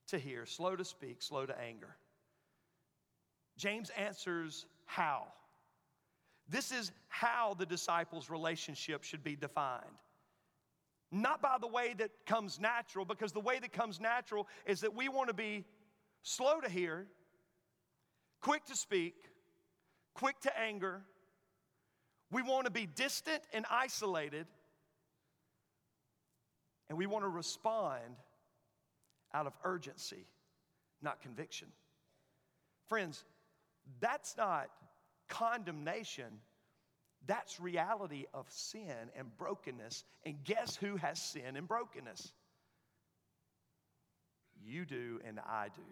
to 0.08 0.18
hear, 0.18 0.46
slow 0.46 0.76
to 0.76 0.84
speak, 0.84 1.22
slow 1.22 1.44
to 1.44 1.60
anger. 1.60 1.96
James 3.58 3.90
answers 3.90 4.66
how. 4.86 5.24
This 6.48 6.72
is 6.72 6.92
how 7.08 7.54
the 7.58 7.66
disciples' 7.66 8.30
relationship 8.30 9.04
should 9.04 9.22
be 9.22 9.36
defined. 9.36 9.84
Not 11.10 11.40
by 11.42 11.56
the 11.60 11.66
way 11.66 11.94
that 11.98 12.10
comes 12.26 12.58
natural, 12.60 13.04
because 13.04 13.32
the 13.32 13.40
way 13.40 13.58
that 13.58 13.72
comes 13.72 14.00
natural 14.00 14.46
is 14.66 14.80
that 14.80 14.94
we 14.94 15.08
want 15.08 15.28
to 15.28 15.34
be 15.34 15.64
slow 16.22 16.60
to 16.60 16.68
hear, 16.68 17.06
quick 18.40 18.64
to 18.66 18.76
speak, 18.76 19.14
quick 20.14 20.40
to 20.40 20.58
anger. 20.58 21.02
We 22.30 22.42
want 22.42 22.66
to 22.66 22.70
be 22.70 22.86
distant 22.86 23.42
and 23.52 23.64
isolated. 23.70 24.46
And 26.88 26.96
we 26.96 27.06
want 27.06 27.24
to 27.24 27.28
respond 27.28 28.16
out 29.34 29.46
of 29.46 29.52
urgency, 29.64 30.26
not 31.02 31.20
conviction. 31.20 31.68
Friends, 32.88 33.24
that's 34.00 34.36
not 34.36 34.68
condemnation. 35.28 36.40
That's 37.26 37.60
reality 37.60 38.26
of 38.32 38.46
sin 38.50 39.10
and 39.16 39.36
brokenness. 39.36 40.04
And 40.24 40.42
guess 40.44 40.76
who 40.76 40.96
has 40.96 41.20
sin 41.20 41.56
and 41.56 41.68
brokenness? 41.68 42.32
You 44.64 44.84
do, 44.84 45.20
and 45.26 45.38
I 45.40 45.68
do. 45.74 45.82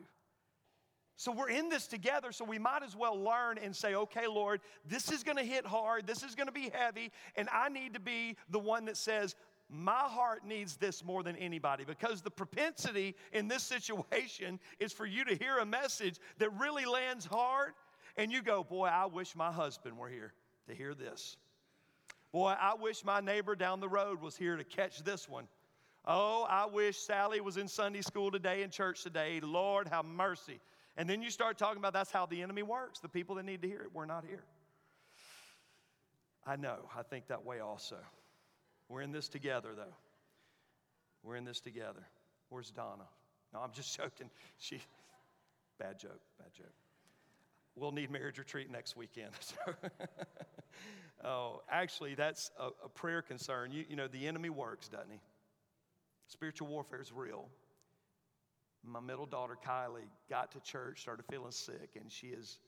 So 1.19 1.33
we're 1.33 1.49
in 1.49 1.71
this 1.71 1.87
together, 1.87 2.31
so 2.31 2.45
we 2.45 2.59
might 2.59 2.83
as 2.83 2.95
well 2.95 3.19
learn 3.19 3.57
and 3.57 3.75
say, 3.75 3.95
okay, 3.95 4.27
Lord, 4.27 4.61
this 4.87 5.11
is 5.11 5.23
gonna 5.23 5.45
hit 5.45 5.65
hard, 5.67 6.07
this 6.07 6.23
is 6.23 6.35
gonna 6.35 6.53
be 6.53 6.71
heavy, 6.75 7.11
and 7.37 7.49
I 7.51 7.71
need 7.71 7.95
to 7.95 8.01
be 8.01 8.37
the 8.51 8.59
one 8.59 8.85
that 8.85 8.99
says, 8.99 9.35
my 9.69 9.93
heart 9.93 10.45
needs 10.47 10.77
this 10.77 11.03
more 11.03 11.23
than 11.23 11.35
anybody 11.37 11.85
because 11.85 12.21
the 12.21 12.31
propensity 12.31 13.17
in 13.33 13.49
this 13.49 13.63
situation 13.75 14.61
is 14.79 14.93
for 14.93 15.07
you 15.07 15.25
to 15.25 15.35
hear 15.35 15.59
a 15.59 15.67
message 15.67 16.19
that 16.39 16.51
really 16.59 16.85
lands 16.85 17.25
hard 17.25 17.73
and 18.17 18.33
you 18.33 18.43
go, 18.43 18.65
Boy, 18.65 18.87
I 18.87 19.07
wish 19.07 19.35
my 19.37 19.51
husband 19.51 19.97
were 19.97 20.09
here 20.09 20.33
to 20.69 20.75
hear 20.75 20.95
this. 20.95 21.37
Boy, 22.33 22.55
I 22.61 22.75
wish 22.75 23.05
my 23.05 23.21
neighbor 23.21 23.55
down 23.55 23.81
the 23.81 23.89
road 23.89 24.21
was 24.21 24.37
here 24.37 24.57
to 24.57 24.65
catch 24.65 25.03
this 25.05 25.29
one. 25.29 25.47
Oh, 26.07 26.47
I 26.49 26.67
wish 26.67 26.99
Sally 26.99 27.41
was 27.41 27.57
in 27.57 27.67
Sunday 27.67 28.03
school 28.03 28.31
today 28.31 28.63
in 28.63 28.71
church 28.71 29.03
today. 29.03 29.41
Lord, 29.43 29.89
have 29.89 30.05
mercy. 30.05 30.61
And 30.97 31.09
then 31.11 31.21
you 31.21 31.31
start 31.31 31.59
talking 31.59 31.79
about 31.79 31.93
that's 31.93 32.13
how 32.13 32.27
the 32.27 32.43
enemy 32.43 32.63
works. 32.63 33.01
The 33.01 33.09
people 33.09 33.35
that 33.37 33.45
need 33.45 33.63
to 33.63 33.69
hear 33.69 33.81
it, 33.81 33.89
we're 33.93 34.07
not 34.07 34.25
here. 34.25 34.45
I 36.47 36.57
know, 36.57 36.89
I 36.97 37.03
think 37.03 37.27
that 37.27 37.45
way 37.45 37.59
also. 37.61 37.97
We're 38.89 39.01
in 39.01 39.11
this 39.11 39.29
together, 39.29 39.71
though. 39.75 39.95
We're 41.25 41.37
in 41.37 41.45
this 41.45 41.61
together. 41.61 42.07
Where's 42.51 42.71
Donna? 42.71 43.09
No, 43.53 43.61
I'm 43.61 43.73
just 43.73 43.97
joking. 43.99 44.31
She, 44.59 44.81
bad 45.79 45.99
joke, 45.99 46.21
bad 46.39 46.53
joke. 46.57 46.73
We'll 47.77 47.93
need 47.93 48.11
marriage 48.11 48.39
retreat 48.39 48.71
next 48.71 48.97
weekend. 48.97 49.31
oh, 51.25 51.63
actually, 51.71 52.15
that's 52.15 52.51
a, 52.59 52.69
a 52.85 52.89
prayer 52.89 53.23
concern. 53.23 53.71
You, 53.71 53.85
you 53.89 53.97
know, 53.97 54.09
the 54.09 54.27
enemy 54.27 54.51
works, 54.51 54.89
doesn't 54.89 55.11
he? 55.11 55.21
Spiritual 56.29 56.69
warfare 56.69 57.01
is 57.01 57.13
real. 57.13 57.49
My 58.85 59.01
middle 59.01 59.27
daughter, 59.27 59.57
Kylie, 59.65 60.09
got 60.31 60.53
to 60.53 60.61
church, 60.61 61.01
started 61.03 61.25
feeling 61.31 61.53
sick, 61.53 61.91
and 62.01 62.11
she 62.11 62.31
has 62.31 62.59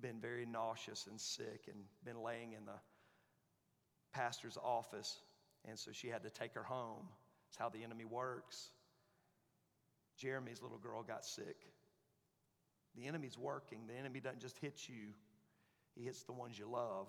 been 0.00 0.20
very 0.20 0.46
nauseous 0.46 1.06
and 1.06 1.20
sick 1.20 1.68
and 1.68 1.76
been 2.04 2.22
laying 2.22 2.52
in 2.52 2.64
the 2.64 2.78
pastor's 4.12 4.56
office 4.56 5.20
and 5.68 5.78
so 5.78 5.90
she 5.92 6.08
had 6.08 6.22
to 6.22 6.30
take 6.30 6.54
her 6.54 6.62
home. 6.62 7.08
It's 7.48 7.56
how 7.56 7.68
the 7.68 7.82
enemy 7.84 8.04
works. 8.04 8.70
Jeremy's 10.16 10.62
little 10.62 10.78
girl 10.78 11.02
got 11.02 11.24
sick. 11.24 11.56
The 12.96 13.06
enemy's 13.06 13.38
working. 13.38 13.86
The 13.86 13.94
enemy 13.94 14.20
doesn't 14.20 14.40
just 14.40 14.58
hit 14.58 14.88
you, 14.88 15.14
he 15.96 16.04
hits 16.04 16.22
the 16.22 16.32
ones 16.32 16.58
you 16.58 16.68
love. 16.68 17.08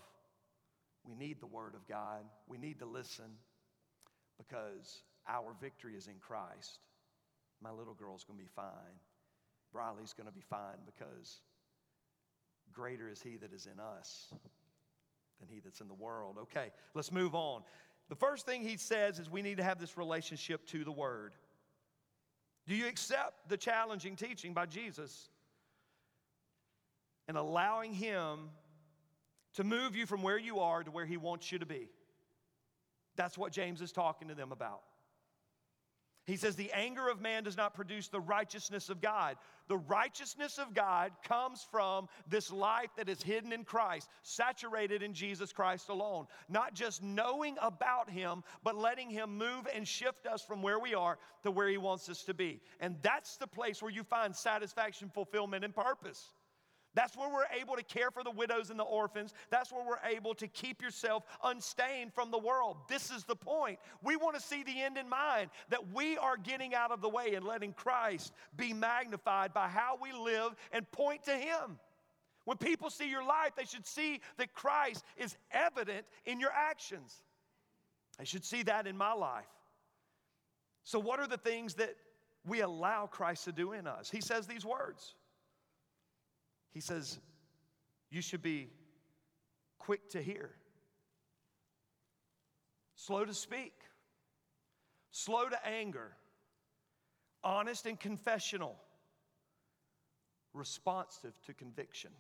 We 1.03 1.15
need 1.15 1.39
the 1.39 1.47
Word 1.47 1.73
of 1.73 1.87
God. 1.87 2.25
We 2.47 2.57
need 2.57 2.79
to 2.79 2.85
listen 2.85 3.25
because 4.37 5.01
our 5.27 5.55
victory 5.59 5.95
is 5.95 6.07
in 6.07 6.15
Christ. 6.19 6.79
My 7.61 7.71
little 7.71 7.93
girl's 7.93 8.23
going 8.23 8.37
to 8.37 8.43
be 8.43 8.49
fine. 8.55 8.99
Briley's 9.71 10.13
going 10.13 10.27
to 10.27 10.33
be 10.33 10.41
fine 10.41 10.77
because 10.85 11.41
greater 12.71 13.09
is 13.09 13.21
He 13.21 13.37
that 13.37 13.53
is 13.53 13.67
in 13.71 13.79
us 13.79 14.27
than 15.39 15.49
He 15.49 15.59
that's 15.59 15.81
in 15.81 15.87
the 15.87 15.93
world. 15.93 16.37
Okay, 16.39 16.71
let's 16.93 17.11
move 17.11 17.33
on. 17.33 17.61
The 18.09 18.15
first 18.15 18.45
thing 18.45 18.61
he 18.61 18.75
says 18.75 19.19
is 19.19 19.29
we 19.29 19.41
need 19.41 19.57
to 19.57 19.63
have 19.63 19.79
this 19.79 19.97
relationship 19.97 20.65
to 20.67 20.83
the 20.83 20.91
Word. 20.91 21.33
Do 22.67 22.75
you 22.75 22.87
accept 22.87 23.47
the 23.47 23.57
challenging 23.57 24.15
teaching 24.15 24.53
by 24.53 24.65
Jesus 24.65 25.29
and 27.27 27.37
allowing 27.37 27.93
Him 27.93 28.49
to 29.55 29.63
move 29.63 29.95
you 29.95 30.05
from 30.05 30.23
where 30.23 30.39
you 30.39 30.59
are 30.59 30.83
to 30.83 30.91
where 30.91 31.05
He 31.05 31.17
wants 31.17 31.51
you 31.51 31.59
to 31.59 31.65
be? 31.65 31.89
That's 33.15 33.37
what 33.37 33.51
James 33.51 33.81
is 33.81 33.91
talking 33.91 34.29
to 34.29 34.35
them 34.35 34.51
about. 34.51 34.81
He 36.27 36.37
says, 36.37 36.55
The 36.55 36.71
anger 36.71 37.09
of 37.09 37.19
man 37.19 37.43
does 37.43 37.57
not 37.57 37.73
produce 37.73 38.07
the 38.07 38.19
righteousness 38.19 38.89
of 38.89 39.01
God. 39.01 39.37
The 39.67 39.77
righteousness 39.77 40.59
of 40.59 40.73
God 40.73 41.11
comes 41.23 41.65
from 41.71 42.07
this 42.27 42.51
life 42.51 42.89
that 42.97 43.09
is 43.09 43.23
hidden 43.23 43.51
in 43.51 43.63
Christ, 43.63 44.09
saturated 44.21 45.01
in 45.01 45.13
Jesus 45.13 45.51
Christ 45.51 45.89
alone. 45.89 46.27
Not 46.47 46.73
just 46.73 47.01
knowing 47.01 47.57
about 47.61 48.09
Him, 48.09 48.43
but 48.63 48.75
letting 48.77 49.09
Him 49.09 49.37
move 49.37 49.67
and 49.73 49.87
shift 49.87 50.27
us 50.27 50.43
from 50.43 50.61
where 50.61 50.79
we 50.79 50.93
are 50.93 51.17
to 51.43 51.51
where 51.51 51.69
He 51.69 51.77
wants 51.77 52.07
us 52.07 52.23
to 52.23 52.33
be. 52.33 52.61
And 52.79 52.97
that's 53.01 53.37
the 53.37 53.47
place 53.47 53.81
where 53.81 53.91
you 53.91 54.03
find 54.03 54.35
satisfaction, 54.35 55.09
fulfillment, 55.13 55.65
and 55.65 55.75
purpose. 55.75 56.31
That's 56.93 57.15
where 57.15 57.29
we're 57.29 57.45
able 57.57 57.75
to 57.75 57.83
care 57.83 58.11
for 58.11 58.23
the 58.23 58.31
widows 58.31 58.69
and 58.69 58.77
the 58.77 58.83
orphans. 58.83 59.33
That's 59.49 59.71
where 59.71 59.83
we're 59.85 60.09
able 60.09 60.33
to 60.35 60.47
keep 60.47 60.81
yourself 60.81 61.23
unstained 61.43 62.13
from 62.13 62.31
the 62.31 62.37
world. 62.37 62.77
This 62.89 63.11
is 63.11 63.23
the 63.23 63.35
point. 63.35 63.79
We 64.03 64.17
want 64.17 64.35
to 64.35 64.41
see 64.41 64.63
the 64.63 64.81
end 64.81 64.97
in 64.97 65.07
mind 65.07 65.51
that 65.69 65.93
we 65.93 66.17
are 66.17 66.35
getting 66.35 66.75
out 66.75 66.91
of 66.91 67.01
the 67.01 67.07
way 67.07 67.35
and 67.35 67.45
letting 67.45 67.71
Christ 67.73 68.33
be 68.57 68.73
magnified 68.73 69.53
by 69.53 69.69
how 69.69 69.97
we 70.01 70.11
live 70.11 70.55
and 70.73 70.89
point 70.91 71.23
to 71.23 71.31
Him. 71.31 71.79
When 72.43 72.57
people 72.57 72.89
see 72.89 73.09
your 73.09 73.23
life, 73.23 73.51
they 73.55 73.65
should 73.65 73.85
see 73.85 74.19
that 74.37 74.53
Christ 74.53 75.05
is 75.15 75.37
evident 75.51 76.05
in 76.25 76.39
your 76.39 76.51
actions. 76.51 77.21
They 78.19 78.25
should 78.25 78.43
see 78.43 78.63
that 78.63 78.87
in 78.87 78.97
my 78.97 79.13
life. 79.13 79.45
So, 80.83 80.99
what 80.99 81.19
are 81.19 81.27
the 81.27 81.37
things 81.37 81.75
that 81.75 81.95
we 82.45 82.61
allow 82.61 83.05
Christ 83.05 83.45
to 83.45 83.51
do 83.51 83.73
in 83.73 83.87
us? 83.87 84.09
He 84.09 84.19
says 84.19 84.47
these 84.47 84.65
words. 84.65 85.13
He 86.71 86.79
says, 86.79 87.19
You 88.09 88.21
should 88.21 88.41
be 88.41 88.69
quick 89.77 90.09
to 90.11 90.21
hear, 90.21 90.51
slow 92.95 93.25
to 93.25 93.33
speak, 93.33 93.73
slow 95.11 95.49
to 95.49 95.67
anger, 95.67 96.11
honest 97.43 97.85
and 97.85 97.99
confessional, 97.99 98.75
responsive 100.53 101.33
to 101.45 101.53
conviction. 101.53 102.11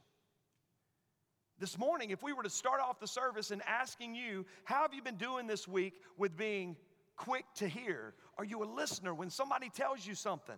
This 1.59 1.77
morning, 1.77 2.09
if 2.09 2.23
we 2.23 2.33
were 2.33 2.41
to 2.41 2.49
start 2.49 2.81
off 2.81 2.99
the 2.99 3.07
service 3.07 3.51
and 3.51 3.61
asking 3.67 4.15
you, 4.15 4.45
How 4.63 4.81
have 4.81 4.93
you 4.93 5.01
been 5.03 5.17
doing 5.17 5.45
this 5.45 5.67
week 5.67 5.93
with 6.17 6.35
being 6.35 6.75
quick 7.15 7.45
to 7.55 7.67
hear? 7.67 8.15
Are 8.37 8.43
you 8.43 8.63
a 8.63 8.65
listener 8.65 9.13
when 9.13 9.29
somebody 9.29 9.69
tells 9.69 10.05
you 10.05 10.15
something? 10.15 10.55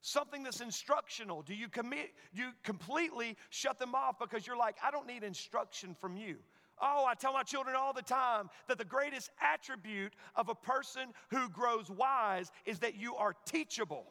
Something 0.00 0.42
that's 0.42 0.60
instructional? 0.60 1.42
Do 1.42 1.54
you 1.54 1.68
commit 1.68 2.10
you 2.32 2.50
completely 2.62 3.36
shut 3.50 3.78
them 3.78 3.94
off 3.94 4.18
because 4.18 4.46
you're 4.46 4.56
like, 4.56 4.76
I 4.84 4.90
don't 4.90 5.06
need 5.06 5.22
instruction 5.22 5.94
from 6.00 6.16
you? 6.16 6.36
Oh, 6.80 7.06
I 7.06 7.14
tell 7.14 7.32
my 7.32 7.42
children 7.42 7.74
all 7.74 7.94
the 7.94 8.02
time 8.02 8.50
that 8.68 8.76
the 8.76 8.84
greatest 8.84 9.30
attribute 9.40 10.12
of 10.34 10.48
a 10.48 10.54
person 10.54 11.08
who 11.30 11.48
grows 11.48 11.90
wise 11.90 12.50
is 12.66 12.80
that 12.80 12.96
you 12.96 13.16
are 13.16 13.34
teachable. 13.46 14.04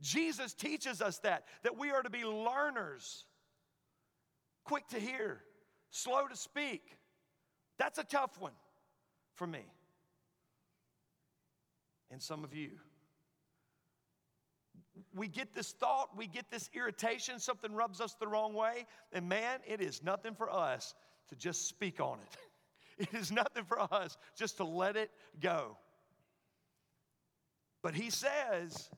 Jesus 0.00 0.54
teaches 0.54 1.02
us 1.02 1.18
that, 1.18 1.44
that 1.62 1.76
we 1.76 1.90
are 1.90 2.02
to 2.02 2.10
be 2.10 2.24
learners, 2.24 3.24
quick 4.64 4.86
to 4.88 5.00
hear, 5.00 5.42
slow 5.90 6.26
to 6.26 6.36
speak. 6.36 6.96
That's 7.76 7.98
a 7.98 8.04
tough 8.04 8.40
one 8.40 8.52
for 9.34 9.46
me. 9.46 9.64
And 12.10 12.22
some 12.22 12.44
of 12.44 12.54
you 12.54 12.70
we 15.14 15.28
get 15.28 15.54
this 15.54 15.72
thought, 15.72 16.16
we 16.16 16.26
get 16.26 16.50
this 16.50 16.70
irritation, 16.74 17.38
something 17.38 17.72
rubs 17.72 18.00
us 18.00 18.14
the 18.14 18.26
wrong 18.26 18.54
way, 18.54 18.86
and 19.12 19.28
man, 19.28 19.60
it 19.66 19.80
is 19.80 20.02
nothing 20.02 20.34
for 20.34 20.50
us 20.50 20.94
to 21.28 21.36
just 21.36 21.68
speak 21.68 22.00
on 22.00 22.18
it. 22.20 22.36
It 22.98 23.14
is 23.14 23.32
nothing 23.32 23.64
for 23.64 23.80
us 23.80 24.18
just 24.36 24.58
to 24.58 24.64
let 24.64 24.94
it 24.94 25.10
go. 25.40 25.78
But 27.82 27.94
he 27.94 28.10
says 28.10 28.90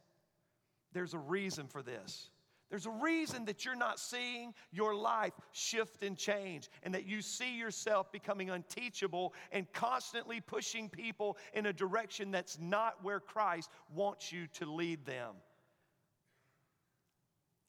there's 0.92 1.14
a 1.14 1.18
reason 1.18 1.68
for 1.68 1.84
this. 1.84 2.28
There's 2.68 2.86
a 2.86 2.90
reason 2.90 3.44
that 3.44 3.64
you're 3.64 3.76
not 3.76 4.00
seeing 4.00 4.54
your 4.72 4.94
life 4.94 5.34
shift 5.52 6.02
and 6.02 6.16
change, 6.16 6.70
and 6.82 6.94
that 6.94 7.06
you 7.06 7.20
see 7.20 7.56
yourself 7.56 8.10
becoming 8.10 8.50
unteachable 8.50 9.34
and 9.52 9.70
constantly 9.72 10.40
pushing 10.40 10.88
people 10.88 11.36
in 11.52 11.66
a 11.66 11.72
direction 11.72 12.30
that's 12.30 12.58
not 12.58 12.96
where 13.04 13.20
Christ 13.20 13.70
wants 13.94 14.32
you 14.32 14.46
to 14.54 14.64
lead 14.64 15.04
them. 15.04 15.34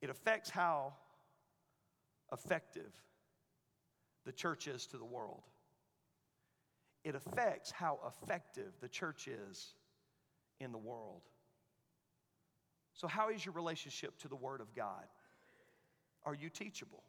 It 0.03 0.09
affects 0.09 0.49
how 0.49 0.95
effective 2.33 2.91
the 4.25 4.33
church 4.33 4.67
is 4.67 4.85
to 4.87 4.97
the 4.97 5.05
world. 5.05 5.43
It 7.05 7.15
affects 7.15 7.71
how 7.71 7.99
effective 8.05 8.73
the 8.81 8.89
church 8.89 9.29
is 9.29 9.75
in 10.59 10.73
the 10.73 10.77
world. 10.77 11.21
So, 12.91 13.07
how 13.07 13.29
is 13.29 13.45
your 13.45 13.53
relationship 13.53 14.19
to 14.19 14.27
the 14.27 14.35
Word 14.35 14.59
of 14.59 14.75
God? 14.75 15.05
Are 16.25 16.35
you 16.35 16.49
teachable? 16.49 17.03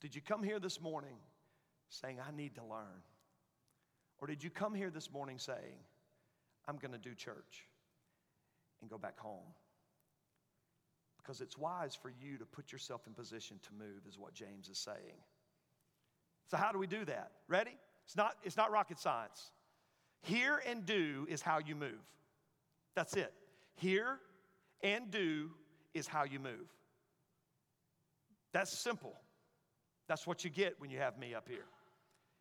Did 0.00 0.14
you 0.14 0.20
come 0.20 0.44
here 0.44 0.60
this 0.60 0.80
morning 0.80 1.16
saying, 1.88 2.18
I 2.24 2.30
need 2.30 2.54
to 2.54 2.64
learn? 2.64 3.02
Or 4.20 4.28
did 4.28 4.44
you 4.44 4.50
come 4.50 4.72
here 4.72 4.90
this 4.90 5.10
morning 5.10 5.40
saying, 5.40 5.82
I'm 6.68 6.76
going 6.76 6.92
to 6.92 6.98
do 6.98 7.12
church 7.12 7.66
and 8.80 8.88
go 8.88 8.98
back 8.98 9.18
home? 9.18 9.52
Because 11.22 11.40
it's 11.40 11.58
wise 11.58 11.94
for 11.94 12.10
you 12.10 12.38
to 12.38 12.46
put 12.46 12.72
yourself 12.72 13.06
in 13.06 13.12
position 13.12 13.58
to 13.62 13.68
move, 13.78 14.02
is 14.08 14.18
what 14.18 14.32
James 14.34 14.68
is 14.68 14.78
saying. 14.78 15.20
So, 16.50 16.56
how 16.56 16.72
do 16.72 16.78
we 16.78 16.86
do 16.86 17.04
that? 17.04 17.32
Ready? 17.48 17.76
It's 18.04 18.16
not, 18.16 18.36
it's 18.42 18.56
not 18.56 18.70
rocket 18.72 18.98
science. 18.98 19.52
Hear 20.22 20.60
and 20.66 20.84
do 20.84 21.26
is 21.28 21.42
how 21.42 21.58
you 21.58 21.74
move. 21.74 22.00
That's 22.94 23.14
it. 23.14 23.32
Hear 23.76 24.18
and 24.82 25.10
do 25.10 25.50
is 25.94 26.06
how 26.06 26.24
you 26.24 26.38
move. 26.38 26.68
That's 28.52 28.76
simple. 28.76 29.14
That's 30.08 30.26
what 30.26 30.44
you 30.44 30.50
get 30.50 30.74
when 30.80 30.90
you 30.90 30.98
have 30.98 31.18
me 31.18 31.34
up 31.34 31.48
here. 31.48 31.66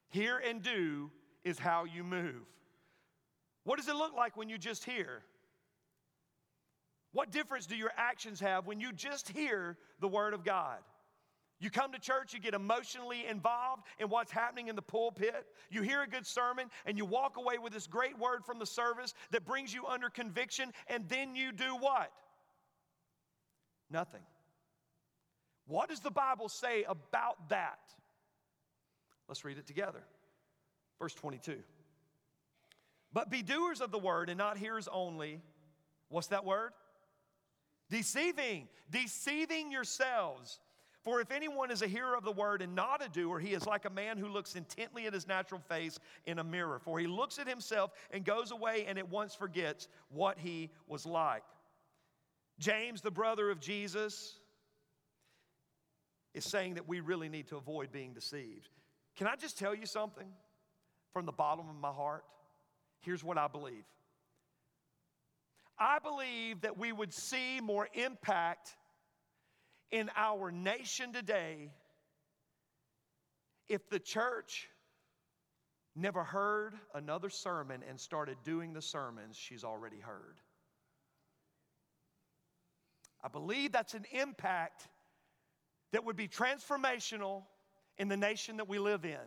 Hear 0.10 0.40
and 0.40 0.62
do 0.62 1.12
is 1.44 1.60
how 1.60 1.86
you 1.86 2.04
move. 2.04 2.48
What 3.64 3.78
does 3.78 3.88
it 3.88 3.96
look 3.96 4.16
like 4.16 4.36
when 4.36 4.50
you 4.50 4.58
just 4.58 4.84
hear? 4.84 5.22
What 7.12 7.32
difference 7.32 7.66
do 7.66 7.76
your 7.76 7.92
actions 7.98 8.40
have 8.40 8.68
when 8.68 8.80
you 8.80 8.94
just 8.94 9.30
hear 9.30 9.78
the 10.00 10.08
Word 10.08 10.34
of 10.34 10.44
God? 10.44 10.78
You 11.60 11.70
come 11.70 11.92
to 11.92 12.00
church, 12.00 12.34
you 12.34 12.40
get 12.40 12.54
emotionally 12.54 13.26
involved 13.26 13.84
in 14.00 14.08
what's 14.08 14.32
happening 14.32 14.70
in 14.70 14.78
the 14.78 14.82
pulpit. 14.82 15.46
You 15.70 15.82
hear 15.82 16.02
a 16.02 16.08
good 16.08 16.26
sermon, 16.26 16.70
and 16.86 16.98
you 16.98 17.04
walk 17.04 17.36
away 17.36 17.58
with 17.58 17.74
this 17.74 17.86
great 17.86 18.18
word 18.18 18.46
from 18.46 18.60
the 18.60 18.66
service 18.66 19.14
that 19.32 19.46
brings 19.46 19.74
you 19.74 19.86
under 19.86 20.10
conviction, 20.10 20.72
and 20.88 21.10
then 21.10 21.36
you 21.36 21.52
do 21.52 21.76
what? 21.76 22.12
Nothing. 23.92 24.22
What 25.68 25.90
does 25.90 26.00
the 26.00 26.12
Bible 26.12 26.48
say 26.48 26.84
about 26.88 27.50
that? 27.50 27.80
Let's 29.28 29.44
read 29.44 29.58
it 29.58 29.68
together. 29.68 30.04
Verse 31.00 31.14
22. 31.14 31.58
But 33.12 33.30
be 33.30 33.42
doers 33.42 33.82
of 33.82 33.92
the 33.92 34.00
word 34.00 34.30
and 34.30 34.38
not 34.38 34.58
hearers 34.58 34.88
only. 34.92 35.42
What's 36.08 36.28
that 36.28 36.46
word? 36.46 36.72
Deceiving, 37.90 38.68
deceiving 38.90 39.72
yourselves. 39.72 40.60
For 41.04 41.22
if 41.22 41.32
anyone 41.32 41.72
is 41.72 41.82
a 41.82 41.88
hearer 41.88 42.16
of 42.16 42.24
the 42.24 42.32
word 42.32 42.62
and 42.62 42.76
not 42.76 43.04
a 43.04 43.10
doer, 43.10 43.40
he 43.40 43.54
is 43.54 43.66
like 43.66 43.86
a 43.86 43.90
man 43.90 44.18
who 44.18 44.28
looks 44.28 44.56
intently 44.56 45.08
at 45.08 45.14
his 45.14 45.28
natural 45.28 45.62
face 45.62 45.98
in 46.26 46.40
a 46.40 46.44
mirror. 46.44 46.80
For 46.80 47.00
he 47.00 47.08
looks 47.08 47.40
at 47.40 47.48
himself 47.48 47.92
and 48.12 48.26
goes 48.26 48.52
away 48.52 48.86
and 48.88 49.00
at 49.00 49.10
once 49.10 49.34
forgets 49.34 49.88
what 50.10 50.38
he 50.38 50.70
was 50.88 51.06
like. 51.06 51.44
James, 52.60 53.02
the 53.02 53.12
brother 53.12 53.50
of 53.50 53.62
Jesus, 53.62 54.36
is 56.34 56.44
saying 56.44 56.76
that 56.76 56.88
we 56.88 57.00
really 57.00 57.30
need 57.30 57.48
to 57.48 57.58
avoid 57.58 57.92
being 57.92 58.14
deceived. 58.14 58.70
Can 59.16 59.28
I 59.28 59.36
just 59.36 59.58
tell 59.58 59.74
you 59.74 59.86
something 59.86 60.28
from 61.14 61.26
the 61.26 61.32
bottom 61.32 61.70
of 61.70 61.76
my 61.76 61.92
heart? 61.92 62.24
Here's 63.02 63.24
what 63.24 63.38
I 63.38 63.48
believe 63.48 63.86
I 65.80 66.00
believe 66.00 66.62
that 66.62 66.78
we 66.78 66.92
would 66.92 67.14
see 67.14 67.62
more 67.62 67.88
impact 67.94 68.76
in 69.92 70.10
our 70.16 70.52
nation 70.52 71.14
today 71.14 71.72
if 73.70 73.90
the 73.90 74.00
church 74.00 74.68
never 75.96 76.24
heard 76.24 76.74
another 76.94 77.30
sermon 77.30 77.84
and 77.88 78.00
started 78.00 78.38
doing 78.44 78.74
the 78.74 78.82
sermons 78.82 79.38
she's 79.38 79.64
already 79.64 80.00
heard. 80.00 80.38
I 83.24 83.28
believe 83.28 83.72
that's 83.72 83.94
an 83.94 84.06
impact 84.12 84.88
that 85.92 86.06
would 86.06 86.16
be 86.16 86.28
transformational 86.28 87.44
in 87.98 88.08
the 88.08 88.18
nation 88.18 88.58
that 88.58 88.70
we 88.70 88.80
live 88.80 89.06
in. 89.06 89.18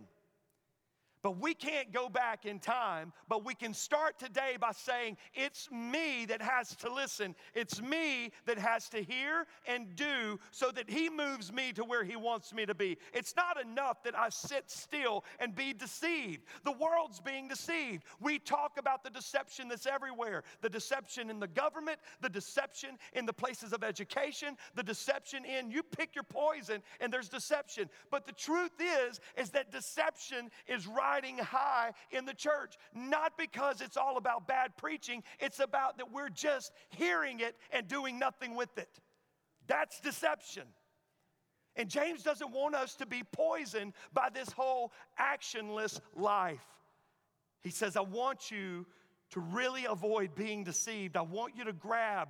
But 1.23 1.39
we 1.39 1.55
can't 1.55 1.93
go 1.93 2.09
back 2.09 2.47
in 2.47 2.59
time, 2.59 3.13
but 3.29 3.45
we 3.45 3.55
can 3.55 3.73
start 3.73 4.19
today 4.19 4.57
by 4.61 4.73
saying, 4.73 5.17
It's 5.35 5.71
me 5.71 6.25
that 6.27 6.43
has 6.43 6.75
to 6.77 6.93
listen. 6.93 7.37
It's 7.55 7.81
me 7.81 8.33
that 8.47 8.59
has 8.59 8.89
to 8.89 9.03
hear 9.03 9.47
and 9.67 9.95
do 9.95 10.41
so 10.51 10.73
that 10.73 10.91
He 10.91 11.09
moves 11.09 11.53
me 11.53 11.73
to 11.75 11.85
where 11.85 12.03
He 12.03 12.17
wants 12.17 12.53
me 12.53 12.67
to 12.67 12.75
be. 12.75 12.99
It's 13.15 13.37
not 13.37 13.61
enough 13.61 14.03
that 14.03 14.19
I 14.19 14.31
sit 14.31 14.69
still 14.69 15.25
and 15.39 15.55
be 15.55 15.73
deceived. 15.73 16.43
The 16.65 16.73
world's 16.73 17.21
being 17.21 17.47
deceived. 17.47 18.03
We 18.21 18.41
talk 18.41 18.73
about 18.77 19.05
the 19.05 19.11
deception 19.11 19.69
that's 19.69 19.87
everywhere 19.87 20.43
the 20.61 20.69
deception 20.69 21.31
in 21.31 21.39
the 21.39 21.47
government, 21.47 21.99
the 22.21 22.29
deception 22.29 22.99
in 23.13 23.27
the 23.27 23.33
places 23.33 23.73
of 23.73 23.85
education, 23.85 24.57
the 24.75 24.83
deception 24.83 25.45
in 25.45 25.71
you 25.71 25.83
pick 25.83 26.15
your 26.15 26.25
poison 26.25 26.83
and 27.01 27.13
there's 27.13 27.29
deception. 27.29 27.89
But 28.11 28.27
the 28.27 28.33
truth 28.33 28.73
is, 28.81 29.21
is 29.37 29.51
that 29.51 29.71
deception 29.71 30.51
is 30.67 30.87
right 30.87 31.12
riding 31.13 31.39
high 31.39 31.93
in 32.11 32.25
the 32.25 32.35
church. 32.35 32.77
Not 32.95 33.37
because 33.37 33.81
it's 33.81 33.97
all 33.97 34.17
about 34.17 34.47
bad 34.47 34.77
preaching, 34.77 35.23
it's 35.41 35.61
about 35.61 35.99
that 35.99 36.13
we're 36.13 36.29
just 36.29 36.73
hearing 36.91 37.41
it 37.41 37.57
and 37.71 37.87
doing 37.89 38.19
nothing 38.19 38.55
with 38.55 38.77
it. 38.79 39.01
That's 39.67 40.01
deception. 40.01 40.65
And 41.77 41.89
James 41.89 42.23
doesn't 42.23 42.53
want 42.53 42.75
us 42.75 42.95
to 42.97 43.07
be 43.07 43.23
poisoned 43.33 43.95
by 44.13 44.29
this 44.33 44.51
whole 44.51 44.93
actionless 45.19 46.01
life. 46.15 46.67
He 47.63 47.71
says, 47.71 47.97
I 47.97 48.03
want 48.03 48.51
you 48.51 48.87
to 49.31 49.41
really 49.41 49.87
avoid 49.87 50.35
being 50.35 50.65
deceived. 50.65 51.17
I 51.17 51.23
want 51.23 51.57
you 51.57 51.65
to 51.65 51.73
grab 51.73 52.29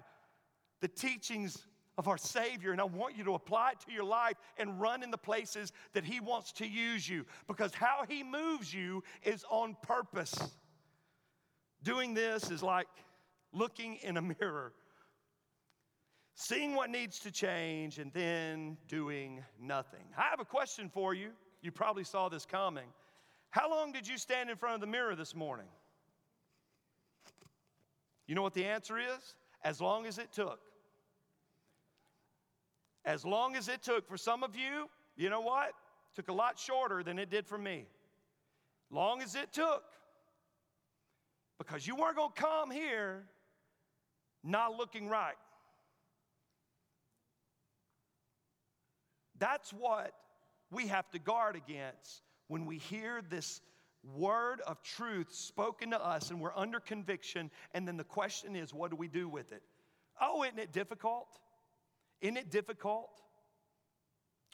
the 0.81 0.89
teachings 0.89 1.67
of 1.99 2.09
our 2.09 2.17
Savior, 2.17 2.73
and 2.73 2.81
I 2.81 2.85
want 2.85 3.17
you 3.17 3.25
to 3.25 3.35
apply 3.35 3.73
it 3.73 3.81
to 3.87 3.93
your 3.93 4.05
life 4.05 4.37
and 4.57 4.81
run 4.81 5.03
in 5.03 5.11
the 5.11 5.19
places 5.19 5.73
that 5.93 6.05
He 6.05 6.21
wants 6.21 6.53
to 6.53 6.67
use 6.67 7.09
you 7.09 7.25
because 7.47 7.75
how 7.75 8.05
He 8.09 8.23
moves 8.23 8.73
you 8.73 9.03
is 9.23 9.45
on 9.51 9.77
purpose. 9.83 10.35
Doing 11.83 12.15
this 12.15 12.51
is 12.51 12.63
like 12.63 12.87
looking 13.53 13.97
in 13.97 14.17
a 14.17 14.23
mirror, 14.23 14.73
seeing 16.35 16.75
what 16.75 16.91
needs 16.91 17.19
to 17.21 17.31
change, 17.31 17.99
and 17.99 18.11
then 18.13 18.79
doing 18.89 19.45
nothing. 19.61 20.05
I 20.17 20.29
have 20.31 20.41
a 20.41 20.45
question 20.45 20.89
for 20.89 21.13
you. 21.13 21.31
You 21.61 21.73
probably 21.73 22.05
saw 22.05 22.29
this 22.29 22.47
coming. 22.47 22.87
How 23.51 23.71
long 23.71 23.93
did 23.93 24.09
you 24.09 24.17
stand 24.17 24.49
in 24.49 24.57
front 24.57 24.77
of 24.77 24.81
the 24.81 24.87
mirror 24.87 25.15
this 25.15 25.35
morning? 25.35 25.67
You 28.27 28.35
know 28.35 28.43
what 28.43 28.55
the 28.55 28.65
answer 28.65 28.99
is? 28.99 29.35
As 29.63 29.81
long 29.81 30.07
as 30.07 30.19
it 30.19 30.33
took. 30.33 30.61
As 33.05 33.25
long 33.25 33.57
as 33.57 33.69
it 33.69 33.83
took 33.83 34.09
for 34.09 34.17
some 34.17 34.43
of 34.43 34.55
you, 34.57 34.89
you 35.17 35.29
know 35.31 35.41
what? 35.41 35.69
It 35.69 36.17
took 36.17 36.29
a 36.29 36.33
lot 36.33 36.59
shorter 36.59 37.03
than 37.03 37.19
it 37.19 37.31
did 37.31 37.47
for 37.47 37.59
me. 37.59 37.87
Long 38.91 39.23
as 39.23 39.35
it 39.35 39.53
took. 39.53 39.85
Because 41.59 41.87
you 41.87 41.97
weren't 41.97 42.17
going 42.17 42.33
to 42.35 42.41
come 42.41 42.71
here 42.71 43.25
not 44.45 44.77
looking 44.77 45.09
right. 45.09 45.35
That's 49.39 49.73
what 49.73 50.13
we 50.71 50.87
have 50.89 51.11
to 51.11 51.19
guard 51.19 51.57
against 51.57 52.23
when 52.49 52.67
we 52.67 52.79
hear 52.79 53.23
this 53.29 53.61
word 54.17 54.61
of 54.67 54.83
truth 54.83 55.33
spoken 55.33 55.91
to 55.91 56.05
us 56.05 56.31
and 56.31 56.41
we're 56.41 56.57
under 56.57 56.81
conviction. 56.81 57.51
And 57.75 57.87
then 57.87 57.97
the 57.97 58.05
question 58.05 58.57
is, 58.57 58.73
what 58.73 58.91
do 58.91 58.97
we 58.97 59.09
do 59.09 59.29
with 59.29 59.53
it? 59.53 59.63
Oh, 60.21 60.45
isn't 60.45 60.59
it 60.59 60.73
difficult? 60.73 61.39
Isn't 62.23 62.37
it 62.37 62.51
difficult 62.51 63.11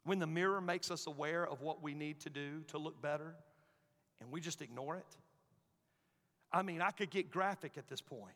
when 0.04 0.18
the 0.18 0.26
mirror 0.26 0.60
makes 0.60 0.90
us 0.90 1.06
aware 1.06 1.46
of 1.46 1.60
what 1.60 1.82
we 1.82 1.94
need 1.94 2.20
to 2.20 2.30
do 2.30 2.62
to 2.68 2.78
look 2.78 3.00
better 3.00 3.34
and 4.20 4.32
we 4.32 4.40
just 4.40 4.62
ignore 4.62 4.96
it? 4.96 5.16
I 6.50 6.62
mean, 6.62 6.80
I 6.80 6.90
could 6.90 7.10
get 7.10 7.30
graphic 7.30 7.72
at 7.76 7.86
this 7.88 8.00
point, 8.00 8.34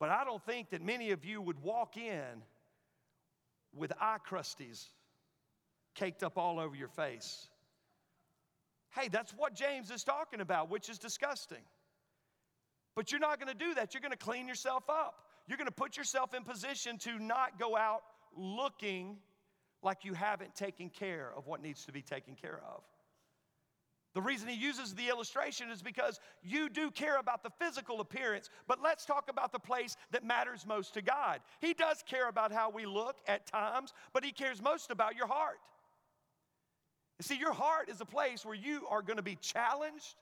but 0.00 0.10
I 0.10 0.24
don't 0.24 0.42
think 0.44 0.70
that 0.70 0.82
many 0.82 1.12
of 1.12 1.24
you 1.24 1.40
would 1.40 1.62
walk 1.62 1.96
in 1.96 2.42
with 3.72 3.92
eye 4.00 4.18
crusties 4.28 4.86
caked 5.94 6.24
up 6.24 6.36
all 6.36 6.58
over 6.58 6.74
your 6.74 6.88
face. 6.88 7.46
Hey, 8.90 9.08
that's 9.08 9.32
what 9.32 9.54
James 9.54 9.92
is 9.92 10.02
talking 10.02 10.40
about, 10.40 10.68
which 10.68 10.88
is 10.88 10.98
disgusting. 10.98 11.62
But 12.96 13.12
you're 13.12 13.20
not 13.20 13.38
going 13.38 13.56
to 13.56 13.64
do 13.64 13.74
that. 13.74 13.94
You're 13.94 14.00
going 14.00 14.10
to 14.10 14.16
clean 14.16 14.48
yourself 14.48 14.84
up. 14.88 15.26
You're 15.46 15.58
going 15.58 15.68
to 15.68 15.74
put 15.74 15.96
yourself 15.96 16.34
in 16.34 16.42
position 16.42 16.98
to 16.98 17.18
not 17.20 17.58
go 17.58 17.76
out 17.76 18.02
looking 18.36 19.16
like 19.82 20.04
you 20.04 20.14
haven't 20.14 20.54
taken 20.54 20.90
care 20.90 21.32
of 21.36 21.46
what 21.46 21.62
needs 21.62 21.84
to 21.86 21.92
be 21.92 22.02
taken 22.02 22.34
care 22.34 22.60
of. 22.68 22.82
The 24.14 24.22
reason 24.22 24.48
he 24.48 24.56
uses 24.56 24.94
the 24.94 25.08
illustration 25.08 25.70
is 25.70 25.82
because 25.82 26.20
you 26.42 26.70
do 26.70 26.90
care 26.90 27.18
about 27.18 27.42
the 27.42 27.50
physical 27.60 28.00
appearance, 28.00 28.48
but 28.66 28.82
let's 28.82 29.04
talk 29.04 29.28
about 29.28 29.52
the 29.52 29.58
place 29.58 29.94
that 30.10 30.24
matters 30.24 30.64
most 30.66 30.94
to 30.94 31.02
God. 31.02 31.40
He 31.60 31.74
does 31.74 32.02
care 32.08 32.28
about 32.28 32.50
how 32.50 32.70
we 32.70 32.86
look 32.86 33.16
at 33.28 33.46
times, 33.46 33.92
but 34.14 34.24
he 34.24 34.32
cares 34.32 34.62
most 34.62 34.90
about 34.90 35.16
your 35.16 35.26
heart. 35.26 35.58
You 37.18 37.24
see, 37.24 37.36
your 37.36 37.52
heart 37.52 37.90
is 37.90 38.00
a 38.00 38.06
place 38.06 38.44
where 38.44 38.54
you 38.54 38.86
are 38.88 39.02
going 39.02 39.18
to 39.18 39.22
be 39.22 39.36
challenged, 39.36 40.16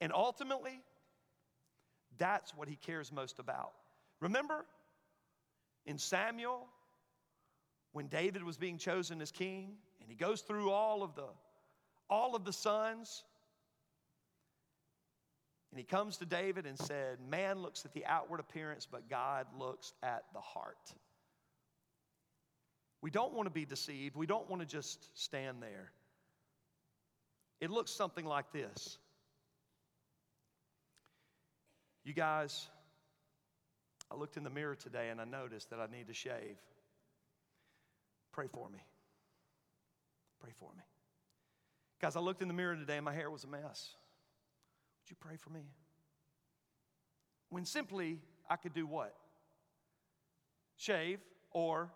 and 0.00 0.12
ultimately, 0.12 0.80
that's 2.18 2.56
what 2.56 2.68
he 2.68 2.74
cares 2.74 3.12
most 3.12 3.38
about. 3.38 3.72
Remember 4.20 4.66
in 5.84 5.96
Samuel, 5.96 6.66
when 7.96 8.08
David 8.08 8.44
was 8.44 8.58
being 8.58 8.76
chosen 8.76 9.22
as 9.22 9.30
king, 9.30 9.72
and 10.02 10.10
he 10.10 10.14
goes 10.14 10.42
through 10.42 10.70
all 10.70 11.02
of 11.02 11.14
the 11.14 11.24
all 12.10 12.36
of 12.36 12.44
the 12.44 12.52
sons, 12.52 13.24
and 15.70 15.78
he 15.78 15.84
comes 15.84 16.18
to 16.18 16.26
David 16.26 16.66
and 16.66 16.78
said, 16.78 17.16
Man 17.30 17.62
looks 17.62 17.86
at 17.86 17.94
the 17.94 18.04
outward 18.04 18.38
appearance, 18.38 18.86
but 18.90 19.08
God 19.08 19.46
looks 19.58 19.94
at 20.02 20.24
the 20.34 20.40
heart. 20.40 20.76
We 23.00 23.10
don't 23.10 23.32
want 23.32 23.46
to 23.46 23.50
be 23.50 23.64
deceived. 23.64 24.14
We 24.14 24.26
don't 24.26 24.48
want 24.50 24.60
to 24.60 24.68
just 24.68 25.08
stand 25.18 25.62
there. 25.62 25.90
It 27.62 27.70
looks 27.70 27.92
something 27.92 28.26
like 28.26 28.52
this. 28.52 28.98
You 32.04 32.12
guys, 32.12 32.68
I 34.12 34.16
looked 34.16 34.36
in 34.36 34.44
the 34.44 34.50
mirror 34.50 34.74
today 34.74 35.08
and 35.08 35.18
I 35.18 35.24
noticed 35.24 35.70
that 35.70 35.80
I 35.80 35.86
need 35.90 36.08
to 36.08 36.14
shave. 36.14 36.58
Pray 38.36 38.48
for 38.52 38.68
me. 38.68 38.80
Pray 40.40 40.52
for 40.58 40.68
me. 40.76 40.82
Guys, 42.02 42.16
I 42.16 42.20
looked 42.20 42.42
in 42.42 42.48
the 42.48 42.54
mirror 42.54 42.76
today 42.76 42.96
and 42.96 43.04
my 43.04 43.14
hair 43.14 43.30
was 43.30 43.44
a 43.44 43.46
mess. 43.46 43.94
Would 45.00 45.08
you 45.08 45.16
pray 45.18 45.36
for 45.36 45.48
me? 45.48 45.62
When 47.48 47.64
simply 47.64 48.18
I 48.50 48.56
could 48.56 48.74
do 48.74 48.86
what? 48.86 49.14
Shave 50.76 51.18
or 51.50 51.90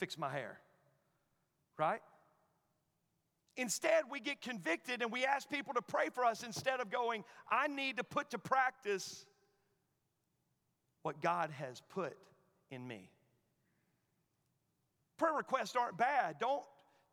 fix 0.00 0.18
my 0.18 0.28
hair, 0.28 0.58
right? 1.78 2.00
Instead, 3.56 4.04
we 4.10 4.18
get 4.18 4.40
convicted 4.40 5.02
and 5.02 5.12
we 5.12 5.24
ask 5.24 5.48
people 5.48 5.72
to 5.74 5.82
pray 5.82 6.08
for 6.12 6.24
us 6.24 6.42
instead 6.42 6.80
of 6.80 6.90
going, 6.90 7.22
I 7.48 7.68
need 7.68 7.98
to 7.98 8.04
put 8.04 8.30
to 8.30 8.38
practice 8.38 9.24
what 11.02 11.22
God 11.22 11.52
has 11.52 11.80
put 11.90 12.16
in 12.72 12.88
me. 12.88 13.12
Prayer 15.18 15.34
requests 15.34 15.76
aren't 15.76 15.98
bad. 15.98 16.36
Don't 16.38 16.62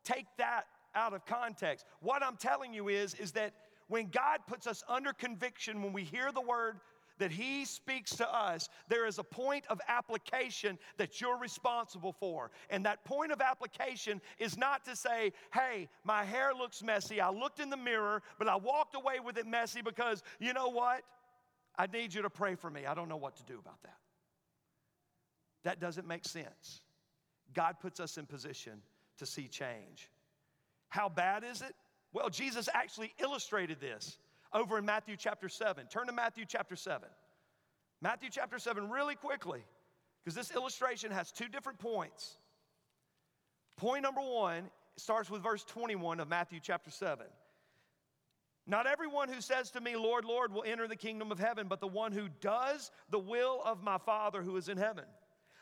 take 0.04 0.26
that 0.38 0.64
out 0.94 1.12
of 1.12 1.26
context. 1.26 1.84
What 2.00 2.22
I'm 2.22 2.36
telling 2.36 2.72
you 2.72 2.88
is, 2.88 3.14
is 3.14 3.32
that 3.32 3.52
when 3.88 4.08
God 4.08 4.40
puts 4.46 4.66
us 4.66 4.82
under 4.88 5.12
conviction, 5.12 5.82
when 5.82 5.92
we 5.92 6.02
hear 6.02 6.32
the 6.32 6.40
word 6.40 6.80
that 7.18 7.30
He 7.30 7.64
speaks 7.64 8.10
to 8.16 8.34
us, 8.34 8.68
there 8.88 9.06
is 9.06 9.18
a 9.18 9.24
point 9.24 9.64
of 9.68 9.80
application 9.88 10.78
that 10.98 11.20
you're 11.20 11.38
responsible 11.38 12.12
for. 12.12 12.50
And 12.70 12.84
that 12.84 13.04
point 13.04 13.32
of 13.32 13.40
application 13.40 14.20
is 14.38 14.56
not 14.56 14.84
to 14.84 14.96
say, 14.96 15.32
hey, 15.52 15.88
my 16.04 16.24
hair 16.24 16.52
looks 16.54 16.82
messy. 16.82 17.20
I 17.20 17.30
looked 17.30 17.60
in 17.60 17.70
the 17.70 17.76
mirror, 17.76 18.22
but 18.38 18.48
I 18.48 18.56
walked 18.56 18.94
away 18.94 19.20
with 19.24 19.38
it 19.38 19.46
messy 19.46 19.82
because 19.82 20.22
you 20.40 20.52
know 20.52 20.68
what? 20.68 21.02
I 21.78 21.86
need 21.86 22.14
you 22.14 22.22
to 22.22 22.30
pray 22.30 22.54
for 22.54 22.70
me. 22.70 22.86
I 22.86 22.94
don't 22.94 23.08
know 23.08 23.16
what 23.16 23.36
to 23.36 23.44
do 23.44 23.58
about 23.58 23.82
that. 23.82 23.98
That 25.64 25.80
doesn't 25.80 26.06
make 26.06 26.24
sense. 26.24 26.80
God 27.54 27.76
puts 27.80 28.00
us 28.00 28.18
in 28.18 28.26
position 28.26 28.82
to 29.18 29.26
see 29.26 29.48
change. 29.48 30.10
How 30.88 31.08
bad 31.08 31.44
is 31.44 31.62
it? 31.62 31.74
Well, 32.12 32.30
Jesus 32.30 32.68
actually 32.72 33.12
illustrated 33.18 33.80
this 33.80 34.18
over 34.52 34.78
in 34.78 34.84
Matthew 34.84 35.16
chapter 35.16 35.48
7. 35.48 35.86
Turn 35.86 36.06
to 36.06 36.12
Matthew 36.12 36.44
chapter 36.46 36.76
7. 36.76 37.08
Matthew 38.00 38.28
chapter 38.30 38.58
7, 38.58 38.90
really 38.90 39.14
quickly, 39.14 39.64
because 40.22 40.34
this 40.34 40.54
illustration 40.54 41.10
has 41.10 41.32
two 41.32 41.48
different 41.48 41.78
points. 41.78 42.36
Point 43.76 44.02
number 44.02 44.20
one 44.20 44.70
starts 44.96 45.30
with 45.30 45.42
verse 45.42 45.64
21 45.64 46.20
of 46.20 46.28
Matthew 46.28 46.60
chapter 46.62 46.90
7. 46.90 47.26
Not 48.66 48.86
everyone 48.86 49.28
who 49.28 49.40
says 49.40 49.70
to 49.72 49.80
me, 49.80 49.94
Lord, 49.94 50.24
Lord, 50.24 50.52
will 50.52 50.64
enter 50.66 50.88
the 50.88 50.96
kingdom 50.96 51.30
of 51.30 51.38
heaven, 51.38 51.68
but 51.68 51.80
the 51.80 51.86
one 51.86 52.12
who 52.12 52.28
does 52.40 52.90
the 53.10 53.18
will 53.18 53.60
of 53.64 53.82
my 53.82 53.98
Father 53.98 54.42
who 54.42 54.56
is 54.56 54.68
in 54.68 54.76
heaven. 54.76 55.04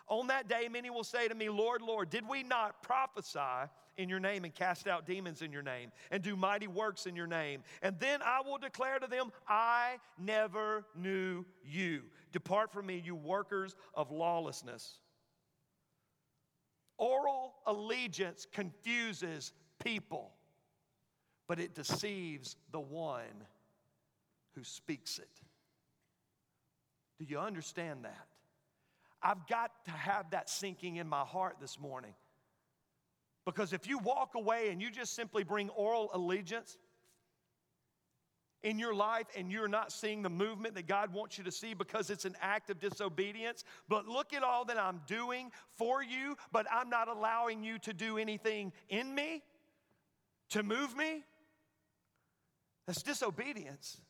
On 0.09 0.27
that 0.27 0.49
day, 0.49 0.69
many 0.71 0.91
will 0.91 1.05
say 1.05 1.29
to 1.29 1.35
me, 1.35 1.49
Lord, 1.49 1.81
Lord, 1.81 2.11
did 2.11 2.29
we 2.29 2.43
not 2.43 2.83
prophesy 2.83 3.71
in 3.97 4.09
your 4.09 4.21
name 4.21 4.45
and 4.45 4.55
cast 4.55 4.87
out 4.87 5.07
demons 5.07 5.41
in 5.41 5.51
your 5.51 5.63
name 5.63 5.93
and 6.11 6.23
do 6.23 6.37
mighty 6.37 6.67
works 6.67 7.07
in 7.07 7.17
your 7.17 7.27
name? 7.27 7.63
And 7.81 7.99
then 7.99 8.21
I 8.23 8.43
will 8.45 8.59
declare 8.59 8.99
to 8.99 9.07
them, 9.07 9.33
I 9.49 9.97
never 10.19 10.85
knew 10.95 11.45
you. 11.65 12.03
Depart 12.33 12.71
from 12.71 12.87
me, 12.87 13.03
you 13.03 13.15
workers 13.15 13.75
of 13.95 14.11
lawlessness. 14.11 14.99
Oral 16.99 17.55
allegiance 17.67 18.47
confuses 18.53 19.53
people, 19.83 20.33
but 21.49 21.59
it 21.59 21.75
deceives 21.75 22.57
the 22.73 22.81
one 22.81 23.47
who 24.55 24.63
speaks 24.63 25.19
it. 25.19 25.41
Do 27.19 27.25
you 27.25 27.39
understand 27.39 28.05
that? 28.05 28.34
I've 29.25 29.47
got 29.49 29.73
to 29.87 29.91
have 29.91 30.31
that 30.31 30.51
sinking 30.51 30.97
in 30.97 31.09
my 31.09 31.23
heart 31.23 31.57
this 31.61 31.81
morning. 31.81 32.15
Because 33.47 33.73
if 33.73 33.89
you 33.89 33.99
walk 33.99 34.35
away 34.35 34.69
and 34.71 34.81
you 34.81 34.91
just 34.91 35.15
simply 35.15 35.43
bring 35.43 35.71
oral 35.71 36.11
allegiance 36.13 36.77
in 38.63 38.79
your 38.79 38.95
life 38.95 39.27
and 39.37 39.51
you're 39.51 39.69
not 39.69 39.93
seeing 39.93 40.23
the 40.23 40.31
movement 40.31 40.75
that 40.75 40.87
God 40.87 41.13
wants 41.13 41.37
you 41.39 41.45
to 41.45 41.53
see 41.53 41.75
because 41.75 42.11
it's 42.11 42.25
an 42.25 42.37
act 42.41 42.71
of 42.71 42.79
disobedience, 42.81 43.65
but 43.89 44.07
look 44.07 44.33
at 44.33 44.43
all 44.43 44.65
that 44.67 44.79
I'm 44.79 45.01
doing 45.07 45.51
for 45.77 46.03
you, 46.03 46.37
but 46.53 46.67
I'm 46.71 46.89
not 46.89 47.09
allowing 47.09 47.65
you 47.65 47.79
to 47.81 47.93
do 47.93 48.19
anything 48.19 48.73
in 48.89 49.15
me 49.15 49.43
to 50.51 50.63
move 50.63 50.97
me, 50.97 51.25
that's 52.87 53.03
disobedience. 53.03 54.01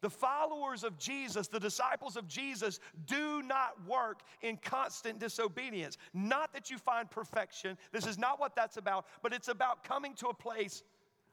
The 0.00 0.10
followers 0.10 0.84
of 0.84 0.96
Jesus, 0.98 1.48
the 1.48 1.58
disciples 1.58 2.16
of 2.16 2.28
Jesus, 2.28 2.78
do 3.06 3.42
not 3.42 3.74
work 3.86 4.22
in 4.42 4.56
constant 4.56 5.18
disobedience. 5.18 5.98
Not 6.14 6.52
that 6.52 6.70
you 6.70 6.78
find 6.78 7.10
perfection, 7.10 7.76
this 7.90 8.06
is 8.06 8.16
not 8.18 8.38
what 8.38 8.54
that's 8.54 8.76
about, 8.76 9.06
but 9.22 9.32
it's 9.32 9.48
about 9.48 9.82
coming 9.82 10.14
to 10.14 10.28
a 10.28 10.34
place 10.34 10.82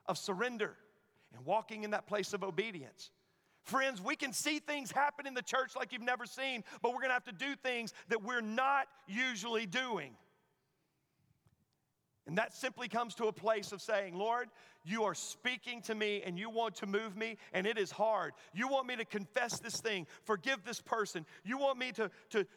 of 0.08 0.18
surrender 0.18 0.76
and 1.36 1.46
walking 1.46 1.84
in 1.84 1.92
that 1.92 2.08
place 2.08 2.34
of 2.34 2.44
obedience. 2.44 3.12
Friends, 3.64 4.02
we 4.02 4.16
can 4.16 4.32
see 4.32 4.60
things 4.60 4.92
happen 4.92 5.26
in 5.26 5.34
the 5.34 5.42
church 5.42 5.76
like 5.76 5.92
you've 5.92 6.02
never 6.02 6.26
seen, 6.26 6.64
but 6.82 6.94
we're 6.94 7.02
gonna 7.02 7.14
have 7.14 7.24
to 7.26 7.32
do 7.32 7.56
things 7.56 7.94
that 8.10 8.24
we're 8.24 8.42
not 8.42 8.88
usually 9.08 9.66
doing. 9.66 10.16
And 12.28 12.38
that 12.38 12.54
simply 12.56 12.88
comes 12.88 13.14
to 13.16 13.26
a 13.26 13.32
place 13.32 13.72
of 13.72 13.82
saying, 13.82 14.16
Lord, 14.16 14.50
you 14.84 15.04
are 15.04 15.14
speaking 15.14 15.82
to 15.84 15.94
me 15.94 16.24
and 16.26 16.40
you 16.40 16.50
want 16.50 16.76
to 16.78 16.88
move 16.88 17.16
me, 17.16 17.38
and 17.54 17.68
it 17.68 17.78
is 17.78 17.92
hard. 17.92 18.34
You 18.54 18.68
want 18.68 18.88
me 18.88 18.96
to 18.96 19.06
confess 19.06 19.60
this 19.60 19.80
thing, 19.80 20.08
forgive 20.24 20.64
this 20.66 20.82
person. 20.82 21.26
You 21.44 21.60
want 21.60 21.78
me 21.78 21.92
to, 21.94 22.10
to 22.32 22.48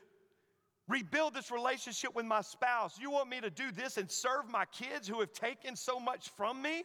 rebuild 0.88 1.34
this 1.34 1.50
relationship 1.50 2.14
with 2.14 2.24
my 2.24 2.40
spouse. 2.40 2.98
You 2.98 3.10
want 3.10 3.28
me 3.28 3.40
to 3.42 3.50
do 3.50 3.70
this 3.70 3.98
and 3.98 4.10
serve 4.10 4.48
my 4.48 4.64
kids 4.66 5.06
who 5.06 5.20
have 5.20 5.32
taken 5.32 5.76
so 5.76 6.00
much 6.00 6.30
from 6.30 6.62
me? 6.62 6.84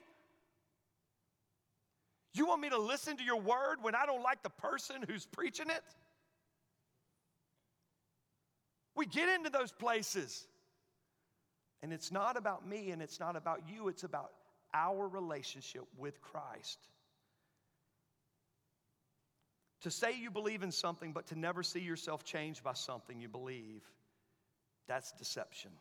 You 2.34 2.48
want 2.48 2.62
me 2.62 2.70
to 2.70 2.80
listen 2.80 3.16
to 3.18 3.24
your 3.24 3.40
word 3.40 3.78
when 3.82 3.96
I 3.96 4.06
don't 4.06 4.24
like 4.24 4.44
the 4.44 4.50
person 4.50 4.98
who's 5.08 5.26
preaching 5.26 5.70
it? 5.70 5.84
We 8.96 9.06
get 9.06 9.30
into 9.30 9.50
those 9.50 9.72
places. 9.72 10.48
And 11.84 11.92
it's 11.92 12.12
not 12.12 12.38
about 12.38 12.68
me 12.68 12.92
and 12.92 13.02
it's 13.02 13.20
not 13.20 13.36
about 13.36 13.62
you, 13.68 13.90
it's 13.90 14.06
about 14.06 14.32
our 14.74 15.08
relationship 15.08 15.84
with 15.98 16.20
Christ. 16.22 16.80
To 19.82 19.92
say 19.92 20.18
you 20.18 20.32
believe 20.32 20.64
in 20.64 20.72
something, 20.72 21.12
but 21.12 21.28
to 21.28 21.38
never 21.38 21.62
see 21.62 21.82
yourself 21.82 22.24
changed 22.24 22.64
by 22.64 22.72
something 22.72 23.20
you 23.20 23.28
believe, 23.28 23.84
that's 24.88 25.12
deception. 25.12 25.72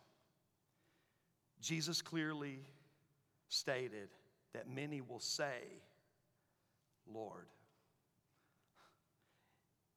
Jesus 1.61 2.01
clearly 2.01 2.59
stated 3.47 4.09
that 4.53 4.69
many 4.69 4.99
will 4.99 5.21
say, 5.21 5.61
Lord. 7.11 7.47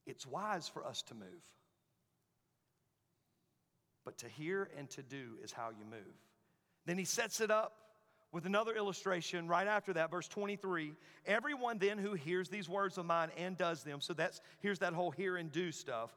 It's 0.07 0.25
wise 0.25 0.69
for 0.69 0.87
us 0.87 1.03
to 1.03 1.15
move. 1.15 1.27
But 4.07 4.17
to 4.19 4.29
hear 4.29 4.71
and 4.79 4.89
to 4.91 5.03
do 5.03 5.33
is 5.43 5.53
how 5.53 5.71
you 5.71 5.85
move. 5.85 6.15
Then 6.87 6.97
he 6.97 7.05
sets 7.05 7.41
it 7.41 7.51
up 7.51 7.73
with 8.33 8.47
another 8.47 8.75
illustration 8.75 9.49
right 9.49 9.67
after 9.67 9.93
that, 9.95 10.13
verse 10.13 10.29
23. 10.29 10.95
Everyone 11.27 11.79
then 11.79 11.99
who 11.99 12.15
hears 12.15 12.49
these 12.49 12.69
words 12.69 12.99
of 12.99 13.05
mine 13.05 13.31
and 13.37 13.59
does 13.59 13.83
them, 13.83 14.01
so 14.01 14.15
that's 14.15 14.41
here's 14.61 14.79
that 14.79 14.93
whole 14.93 15.11
hear 15.11 15.37
and 15.37 15.51
do 15.51 15.73
stuff. 15.73 16.13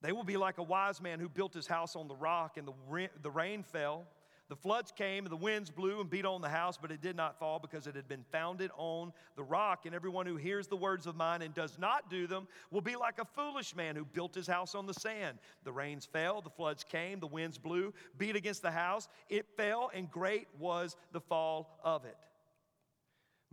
They 0.00 0.12
will 0.12 0.24
be 0.24 0.36
like 0.36 0.58
a 0.58 0.62
wise 0.62 1.00
man 1.02 1.18
who 1.18 1.28
built 1.28 1.52
his 1.54 1.66
house 1.66 1.96
on 1.96 2.06
the 2.06 2.14
rock, 2.14 2.56
and 2.56 2.68
the 2.68 3.08
the 3.20 3.30
rain 3.30 3.64
fell, 3.64 4.04
The 4.48 4.56
floods 4.56 4.92
came, 4.92 5.24
and 5.24 5.32
the 5.32 5.36
winds 5.36 5.70
blew 5.70 6.00
and 6.00 6.10
beat 6.10 6.26
on 6.26 6.42
the 6.42 6.50
house, 6.50 6.78
but 6.80 6.90
it 6.90 7.00
did 7.00 7.16
not 7.16 7.38
fall 7.38 7.58
because 7.58 7.86
it 7.86 7.96
had 7.96 8.06
been 8.06 8.24
founded 8.30 8.70
on 8.76 9.12
the 9.36 9.42
rock. 9.42 9.86
And 9.86 9.94
everyone 9.94 10.26
who 10.26 10.36
hears 10.36 10.66
the 10.66 10.76
words 10.76 11.06
of 11.06 11.16
mine 11.16 11.40
and 11.40 11.54
does 11.54 11.78
not 11.78 12.10
do 12.10 12.26
them 12.26 12.46
will 12.70 12.82
be 12.82 12.94
like 12.94 13.18
a 13.18 13.24
foolish 13.24 13.74
man 13.74 13.96
who 13.96 14.04
built 14.04 14.34
his 14.34 14.46
house 14.46 14.74
on 14.74 14.84
the 14.84 14.92
sand. 14.92 15.38
The 15.64 15.72
rains 15.72 16.04
fell, 16.04 16.42
the 16.42 16.50
floods 16.50 16.84
came, 16.84 17.20
the 17.20 17.26
winds 17.26 17.56
blew, 17.56 17.94
beat 18.18 18.36
against 18.36 18.60
the 18.60 18.70
house. 18.70 19.08
It 19.30 19.46
fell, 19.56 19.90
and 19.94 20.10
great 20.10 20.46
was 20.58 20.96
the 21.12 21.20
fall 21.20 21.78
of 21.82 22.04
it. 22.04 22.16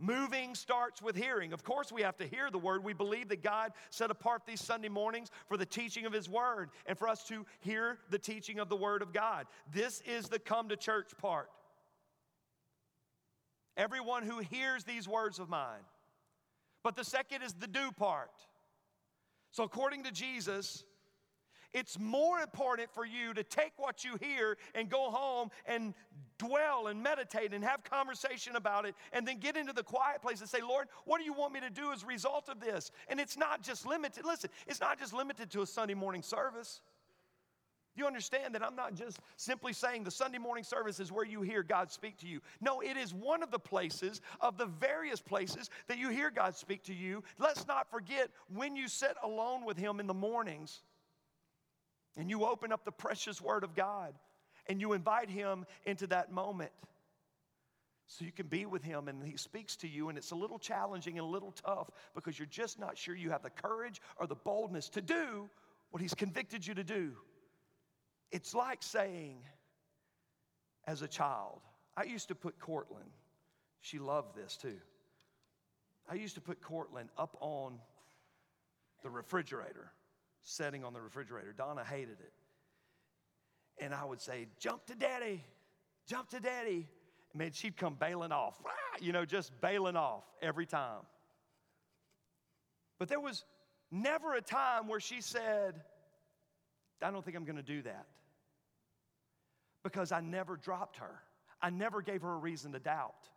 Moving 0.02 0.56
starts 0.56 1.00
with 1.00 1.14
hearing. 1.14 1.52
Of 1.52 1.62
course, 1.62 1.92
we 1.92 2.02
have 2.02 2.16
to 2.16 2.26
hear 2.26 2.50
the 2.50 2.58
word. 2.58 2.82
We 2.82 2.92
believe 2.92 3.28
that 3.28 3.40
God 3.40 3.70
set 3.90 4.10
apart 4.10 4.42
these 4.44 4.60
Sunday 4.60 4.88
mornings 4.88 5.30
for 5.46 5.56
the 5.56 5.64
teaching 5.64 6.06
of 6.06 6.12
His 6.12 6.28
word 6.28 6.70
and 6.86 6.98
for 6.98 7.06
us 7.06 7.22
to 7.28 7.46
hear 7.60 7.98
the 8.10 8.18
teaching 8.18 8.58
of 8.58 8.68
the 8.68 8.74
word 8.74 9.00
of 9.00 9.12
God. 9.12 9.46
This 9.72 10.00
is 10.00 10.28
the 10.28 10.40
come 10.40 10.70
to 10.70 10.76
church 10.76 11.12
part. 11.18 11.50
Everyone 13.76 14.24
who 14.24 14.40
hears 14.40 14.82
these 14.82 15.06
words 15.06 15.38
of 15.38 15.48
mine. 15.48 15.84
But 16.82 16.96
the 16.96 17.04
second 17.04 17.42
is 17.42 17.52
the 17.52 17.68
do 17.68 17.92
part. 17.92 18.32
So, 19.52 19.62
according 19.62 20.02
to 20.02 20.10
Jesus, 20.10 20.82
it's 21.72 21.98
more 21.98 22.40
important 22.40 22.90
for 22.92 23.04
you 23.04 23.32
to 23.34 23.42
take 23.42 23.72
what 23.76 24.04
you 24.04 24.16
hear 24.20 24.56
and 24.74 24.88
go 24.88 25.10
home 25.10 25.50
and 25.66 25.94
dwell 26.38 26.88
and 26.88 27.02
meditate 27.02 27.52
and 27.52 27.64
have 27.64 27.84
conversation 27.84 28.56
about 28.56 28.84
it 28.84 28.94
and 29.12 29.26
then 29.26 29.38
get 29.38 29.56
into 29.56 29.72
the 29.72 29.82
quiet 29.82 30.20
place 30.22 30.40
and 30.40 30.48
say, 30.48 30.60
Lord, 30.60 30.88
what 31.04 31.18
do 31.18 31.24
you 31.24 31.32
want 31.32 31.52
me 31.52 31.60
to 31.60 31.70
do 31.70 31.92
as 31.92 32.02
a 32.02 32.06
result 32.06 32.48
of 32.48 32.60
this? 32.60 32.90
And 33.08 33.20
it's 33.20 33.36
not 33.36 33.62
just 33.62 33.86
limited, 33.86 34.24
listen, 34.24 34.50
it's 34.66 34.80
not 34.80 34.98
just 34.98 35.12
limited 35.12 35.50
to 35.52 35.62
a 35.62 35.66
Sunday 35.66 35.94
morning 35.94 36.22
service. 36.22 36.80
You 37.94 38.06
understand 38.06 38.54
that 38.54 38.62
I'm 38.62 38.74
not 38.74 38.94
just 38.94 39.18
simply 39.36 39.74
saying 39.74 40.04
the 40.04 40.10
Sunday 40.10 40.38
morning 40.38 40.64
service 40.64 40.98
is 40.98 41.12
where 41.12 41.26
you 41.26 41.42
hear 41.42 41.62
God 41.62 41.90
speak 41.90 42.16
to 42.18 42.26
you. 42.26 42.40
No, 42.60 42.80
it 42.80 42.96
is 42.96 43.12
one 43.12 43.42
of 43.42 43.50
the 43.50 43.58
places, 43.58 44.22
of 44.40 44.56
the 44.56 44.64
various 44.64 45.20
places 45.20 45.68
that 45.88 45.98
you 45.98 46.08
hear 46.08 46.30
God 46.30 46.56
speak 46.56 46.82
to 46.84 46.94
you. 46.94 47.22
Let's 47.38 47.66
not 47.66 47.90
forget 47.90 48.30
when 48.48 48.76
you 48.76 48.88
sit 48.88 49.14
alone 49.22 49.66
with 49.66 49.76
Him 49.76 50.00
in 50.00 50.06
the 50.06 50.14
mornings 50.14 50.82
and 52.16 52.28
you 52.28 52.44
open 52.44 52.72
up 52.72 52.84
the 52.84 52.92
precious 52.92 53.40
Word 53.40 53.64
of 53.64 53.74
God 53.74 54.14
and 54.66 54.80
you 54.80 54.92
invite 54.92 55.30
Him 55.30 55.66
into 55.86 56.06
that 56.08 56.32
moment 56.32 56.70
so 58.06 58.24
you 58.24 58.32
can 58.32 58.46
be 58.46 58.66
with 58.66 58.82
Him 58.82 59.08
and 59.08 59.26
He 59.26 59.36
speaks 59.36 59.76
to 59.76 59.88
you. 59.88 60.08
And 60.08 60.18
it's 60.18 60.30
a 60.30 60.36
little 60.36 60.58
challenging 60.58 61.18
and 61.18 61.26
a 61.26 61.30
little 61.30 61.52
tough 61.52 61.90
because 62.14 62.38
you're 62.38 62.46
just 62.46 62.78
not 62.78 62.98
sure 62.98 63.14
you 63.14 63.30
have 63.30 63.42
the 63.42 63.50
courage 63.50 64.00
or 64.18 64.26
the 64.26 64.34
boldness 64.34 64.88
to 64.90 65.00
do 65.00 65.48
what 65.90 66.02
He's 66.02 66.14
convicted 66.14 66.66
you 66.66 66.74
to 66.74 66.84
do. 66.84 67.12
It's 68.30 68.54
like 68.54 68.82
saying, 68.82 69.38
as 70.86 71.02
a 71.02 71.08
child, 71.08 71.60
I 71.96 72.04
used 72.04 72.28
to 72.28 72.34
put 72.34 72.58
Cortland, 72.58 73.10
she 73.80 73.98
loved 73.98 74.34
this 74.34 74.56
too. 74.56 74.78
I 76.10 76.14
used 76.14 76.34
to 76.34 76.40
put 76.40 76.60
Cortland 76.60 77.10
up 77.16 77.36
on 77.40 77.78
the 79.02 79.10
refrigerator 79.10 79.92
setting 80.42 80.84
on 80.84 80.92
the 80.92 81.00
refrigerator. 81.00 81.52
Donna 81.52 81.84
hated 81.84 82.18
it. 82.20 82.32
And 83.78 83.94
I 83.94 84.04
would 84.04 84.20
say, 84.20 84.46
Jump 84.58 84.86
to 84.86 84.94
daddy, 84.94 85.42
jump 86.06 86.28
to 86.30 86.40
daddy. 86.40 86.88
And 87.32 87.38
man, 87.38 87.52
she'd 87.52 87.76
come 87.76 87.94
bailing 87.94 88.32
off, 88.32 88.60
you 89.00 89.12
know, 89.12 89.24
just 89.24 89.58
bailing 89.60 89.96
off 89.96 90.24
every 90.42 90.66
time. 90.66 91.00
But 92.98 93.08
there 93.08 93.20
was 93.20 93.44
never 93.90 94.34
a 94.34 94.40
time 94.40 94.86
where 94.86 95.00
she 95.00 95.20
said, 95.20 95.80
I 97.02 97.10
don't 97.10 97.24
think 97.24 97.36
I'm 97.36 97.44
going 97.44 97.56
to 97.56 97.62
do 97.62 97.82
that. 97.82 98.06
Because 99.82 100.12
I 100.12 100.20
never 100.20 100.56
dropped 100.56 100.98
her, 100.98 101.20
I 101.60 101.70
never 101.70 102.02
gave 102.02 102.22
her 102.22 102.34
a 102.34 102.38
reason 102.38 102.72
to 102.72 102.78
doubt. 102.78 103.28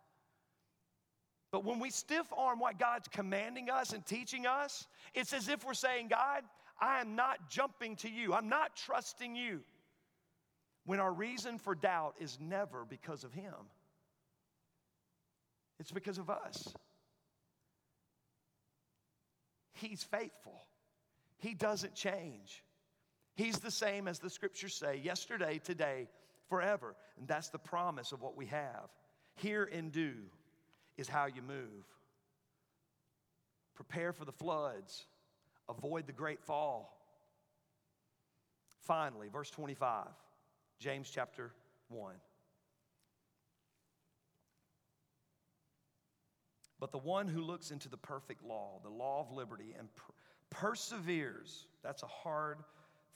But 1.50 1.64
when 1.64 1.78
we 1.80 1.90
stiff 1.90 2.26
arm 2.36 2.58
what 2.58 2.78
God's 2.78 3.08
commanding 3.08 3.70
us 3.70 3.92
and 3.92 4.04
teaching 4.04 4.46
us, 4.46 4.86
it's 5.14 5.32
as 5.32 5.48
if 5.48 5.64
we're 5.64 5.74
saying, 5.74 6.08
God, 6.08 6.42
I 6.78 7.00
am 7.00 7.16
not 7.16 7.48
jumping 7.48 7.96
to 7.96 8.10
you, 8.10 8.34
I'm 8.34 8.48
not 8.48 8.76
trusting 8.76 9.34
you. 9.36 9.60
When 10.84 11.00
our 11.00 11.12
reason 11.12 11.58
for 11.58 11.74
doubt 11.74 12.14
is 12.20 12.38
never 12.40 12.84
because 12.84 13.24
of 13.24 13.32
Him, 13.32 13.54
it's 15.80 15.90
because 15.90 16.18
of 16.18 16.30
us. 16.30 16.72
He's 19.72 20.02
faithful, 20.02 20.60
He 21.38 21.54
doesn't 21.54 21.94
change. 21.94 22.62
He's 23.36 23.58
the 23.58 23.70
same 23.70 24.08
as 24.08 24.18
the 24.18 24.30
scriptures 24.30 24.74
say 24.74 24.96
yesterday, 24.96 25.60
today, 25.62 26.08
forever. 26.48 26.96
And 27.18 27.28
that's 27.28 27.50
the 27.50 27.58
promise 27.58 28.12
of 28.12 28.22
what 28.22 28.34
we 28.34 28.46
have. 28.46 28.88
Hear 29.34 29.64
and 29.64 29.92
do 29.92 30.12
is 30.96 31.06
how 31.06 31.26
you 31.26 31.42
move. 31.42 31.84
Prepare 33.74 34.14
for 34.14 34.24
the 34.24 34.32
floods 34.32 35.04
avoid 35.68 36.06
the 36.06 36.12
great 36.12 36.42
fall. 36.42 36.92
Finally, 38.82 39.28
verse 39.28 39.50
25, 39.50 40.06
James 40.78 41.10
chapter 41.12 41.52
1. 41.88 42.14
But 46.78 46.92
the 46.92 46.98
one 46.98 47.26
who 47.26 47.40
looks 47.40 47.70
into 47.70 47.88
the 47.88 47.96
perfect 47.96 48.44
law, 48.44 48.80
the 48.82 48.90
law 48.90 49.20
of 49.20 49.34
liberty, 49.34 49.74
and 49.78 49.88
per- 49.96 50.12
perseveres, 50.50 51.66
that's 51.82 52.02
a 52.02 52.06
hard 52.06 52.58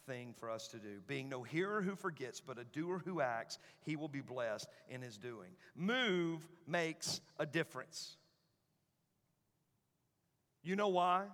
thing 0.06 0.34
for 0.36 0.50
us 0.50 0.66
to 0.68 0.78
do. 0.78 1.00
Being 1.06 1.28
no 1.28 1.42
hearer 1.42 1.82
who 1.82 1.94
forgets, 1.94 2.40
but 2.40 2.58
a 2.58 2.64
doer 2.64 3.02
who 3.04 3.20
acts, 3.20 3.58
he 3.82 3.96
will 3.96 4.08
be 4.08 4.22
blessed 4.22 4.68
in 4.88 5.02
his 5.02 5.18
doing. 5.18 5.50
Move 5.76 6.48
makes 6.66 7.20
a 7.38 7.46
difference. 7.46 8.16
You 10.62 10.74
know 10.74 10.88
why? 10.88 11.26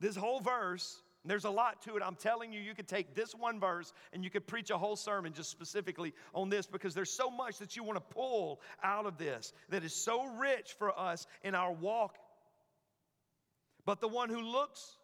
This 0.00 0.16
whole 0.16 0.40
verse, 0.40 1.02
there's 1.24 1.44
a 1.44 1.50
lot 1.50 1.82
to 1.82 1.96
it. 1.96 2.02
I'm 2.02 2.16
telling 2.16 2.52
you, 2.52 2.60
you 2.60 2.74
could 2.74 2.88
take 2.88 3.14
this 3.14 3.34
one 3.34 3.60
verse 3.60 3.92
and 4.12 4.24
you 4.24 4.30
could 4.30 4.46
preach 4.46 4.70
a 4.70 4.78
whole 4.78 4.96
sermon 4.96 5.34
just 5.34 5.50
specifically 5.50 6.14
on 6.34 6.48
this 6.48 6.66
because 6.66 6.94
there's 6.94 7.12
so 7.12 7.30
much 7.30 7.58
that 7.58 7.76
you 7.76 7.84
want 7.84 7.96
to 7.96 8.14
pull 8.14 8.60
out 8.82 9.04
of 9.04 9.18
this 9.18 9.52
that 9.68 9.84
is 9.84 9.94
so 9.94 10.24
rich 10.36 10.74
for 10.78 10.98
us 10.98 11.26
in 11.42 11.54
our 11.54 11.72
walk. 11.72 12.16
But 13.84 14.00
the 14.00 14.08
one 14.08 14.30
who 14.30 14.40
looks, 14.40 14.96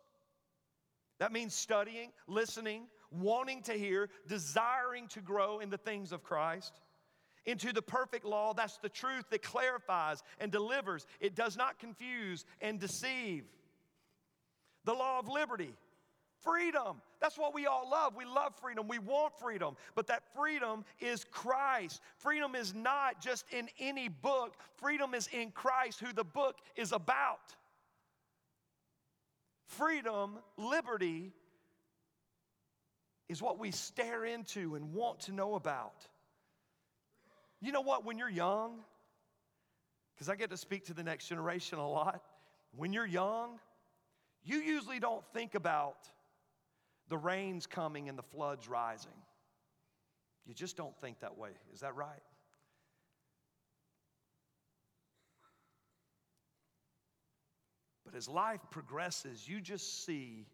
that 1.18 1.32
means 1.32 1.54
studying, 1.54 2.10
listening, 2.26 2.86
wanting 3.10 3.62
to 3.62 3.72
hear, 3.72 4.08
desiring 4.26 5.08
to 5.08 5.20
grow 5.20 5.60
in 5.60 5.68
the 5.68 5.78
things 5.78 6.12
of 6.12 6.22
Christ 6.22 6.80
into 7.44 7.72
the 7.72 7.82
perfect 7.82 8.24
law. 8.24 8.54
That's 8.54 8.78
the 8.78 8.88
truth 8.88 9.24
that 9.30 9.42
clarifies 9.42 10.22
and 10.40 10.50
delivers. 10.50 11.06
It 11.20 11.34
does 11.34 11.56
not 11.56 11.78
confuse 11.78 12.44
and 12.60 12.80
deceive 12.80 13.44
the 14.86 14.94
law 14.94 15.18
of 15.18 15.28
liberty, 15.28 15.74
freedom. 16.40 17.02
That's 17.20 17.36
what 17.36 17.52
we 17.52 17.66
all 17.66 17.90
love. 17.90 18.14
We 18.16 18.24
love 18.24 18.54
freedom. 18.60 18.88
We 18.88 18.98
want 18.98 19.38
freedom. 19.38 19.76
But 19.94 20.06
that 20.06 20.22
freedom 20.34 20.84
is 21.00 21.24
Christ. 21.24 22.00
Freedom 22.16 22.54
is 22.54 22.74
not 22.74 23.20
just 23.20 23.44
in 23.52 23.68
any 23.78 24.08
book, 24.08 24.56
freedom 24.76 25.12
is 25.12 25.28
in 25.32 25.50
Christ, 25.50 26.00
who 26.00 26.12
the 26.12 26.24
book 26.24 26.56
is 26.76 26.92
about. 26.92 27.54
Freedom, 29.66 30.38
liberty, 30.56 31.32
is 33.28 33.42
what 33.42 33.58
we 33.58 33.72
stare 33.72 34.24
into 34.24 34.76
and 34.76 34.94
want 34.94 35.20
to 35.20 35.32
know 35.32 35.56
about. 35.56 36.06
You 37.60 37.72
know 37.72 37.80
what? 37.80 38.04
When 38.04 38.18
you're 38.18 38.30
young, 38.30 38.84
because 40.14 40.28
I 40.28 40.36
get 40.36 40.50
to 40.50 40.56
speak 40.56 40.86
to 40.86 40.94
the 40.94 41.02
next 41.02 41.26
generation 41.26 41.78
a 41.78 41.88
lot, 41.88 42.22
when 42.76 42.92
you're 42.92 43.06
young, 43.06 43.58
you 44.46 44.58
usually 44.58 45.00
don't 45.00 45.24
think 45.34 45.54
about 45.54 46.08
the 47.08 47.18
rains 47.18 47.66
coming 47.66 48.08
and 48.08 48.16
the 48.16 48.22
floods 48.22 48.68
rising. 48.68 49.10
You 50.46 50.54
just 50.54 50.76
don't 50.76 50.96
think 51.00 51.20
that 51.20 51.36
way. 51.36 51.50
Is 51.74 51.80
that 51.80 51.96
right? 51.96 52.22
But 58.04 58.14
as 58.14 58.28
life 58.28 58.60
progresses, 58.70 59.48
you 59.48 59.60
just 59.60 60.06
see 60.06 60.46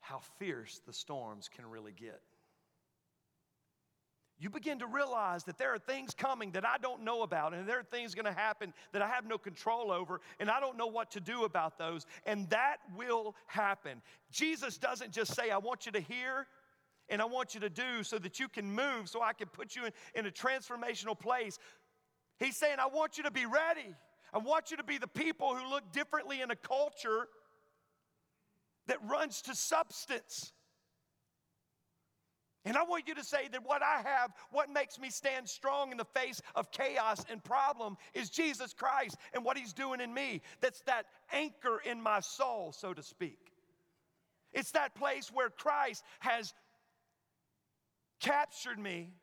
how 0.00 0.18
fierce 0.40 0.80
the 0.84 0.92
storms 0.92 1.48
can 1.48 1.64
really 1.70 1.92
get 1.92 2.20
you 4.40 4.48
begin 4.48 4.78
to 4.78 4.86
realize 4.86 5.44
that 5.44 5.58
there 5.58 5.72
are 5.74 5.78
things 5.78 6.14
coming 6.14 6.50
that 6.52 6.64
I 6.64 6.78
don't 6.78 7.04
know 7.04 7.22
about, 7.22 7.52
and 7.52 7.68
there 7.68 7.78
are 7.78 7.84
things 7.84 8.14
going 8.14 8.24
to 8.24 8.32
happen 8.32 8.72
that 8.92 9.02
I 9.02 9.06
have 9.06 9.26
no 9.26 9.36
control 9.36 9.92
over, 9.92 10.20
and 10.40 10.50
I 10.50 10.60
don't 10.60 10.78
know 10.78 10.86
what 10.86 11.10
to 11.12 11.20
do 11.20 11.44
about 11.44 11.76
those, 11.76 12.06
and 12.24 12.48
that 12.48 12.78
will 12.96 13.36
happen. 13.46 14.00
Jesus 14.32 14.78
doesn't 14.78 15.12
just 15.12 15.34
say, 15.34 15.50
I 15.50 15.58
want 15.58 15.84
you 15.84 15.92
to 15.92 16.00
hear 16.00 16.46
and 17.10 17.20
I 17.20 17.24
want 17.24 17.54
you 17.54 17.60
to 17.60 17.68
do 17.68 18.02
so 18.02 18.18
that 18.18 18.38
you 18.38 18.48
can 18.48 18.72
move, 18.72 19.08
so 19.08 19.20
I 19.20 19.32
can 19.32 19.48
put 19.48 19.74
you 19.74 19.86
in, 19.86 19.92
in 20.14 20.26
a 20.26 20.30
transformational 20.30 21.18
place. 21.18 21.58
He's 22.38 22.56
saying, 22.56 22.76
I 22.78 22.86
want 22.86 23.18
you 23.18 23.24
to 23.24 23.32
be 23.32 23.46
ready. 23.46 23.94
I 24.32 24.38
want 24.38 24.70
you 24.70 24.76
to 24.76 24.84
be 24.84 24.96
the 24.96 25.08
people 25.08 25.56
who 25.56 25.68
look 25.68 25.90
differently 25.92 26.40
in 26.40 26.52
a 26.52 26.56
culture 26.56 27.26
that 28.86 28.98
runs 29.08 29.42
to 29.42 29.54
substance 29.54 30.52
And 32.64 32.76
I 32.76 32.82
want 32.82 33.08
you 33.08 33.14
to 33.14 33.24
say 33.24 33.48
that 33.52 33.64
what 33.64 33.82
I 33.82 34.02
have, 34.04 34.32
what 34.50 34.68
makes 34.68 34.98
me 34.98 35.08
stand 35.08 35.48
strong 35.48 35.92
in 35.92 35.96
the 35.96 36.04
face 36.04 36.42
of 36.54 36.70
chaos 36.70 37.24
and 37.30 37.42
problem 37.42 37.96
is 38.12 38.28
Jesus 38.28 38.74
Christ 38.74 39.16
and 39.32 39.44
what 39.44 39.56
He's 39.56 39.72
doing 39.72 40.00
in 40.00 40.12
me. 40.12 40.42
That's 40.60 40.82
that 40.82 41.06
anchor 41.32 41.80
in 41.84 42.00
my 42.00 42.20
soul, 42.20 42.72
so 42.72 42.92
to 42.92 43.02
speak. 43.02 43.38
It's 44.52 44.72
that 44.72 44.94
place 44.94 45.30
where 45.32 45.48
Christ 45.48 46.04
has 46.18 46.52
captured 48.20 48.78
me 48.78 49.14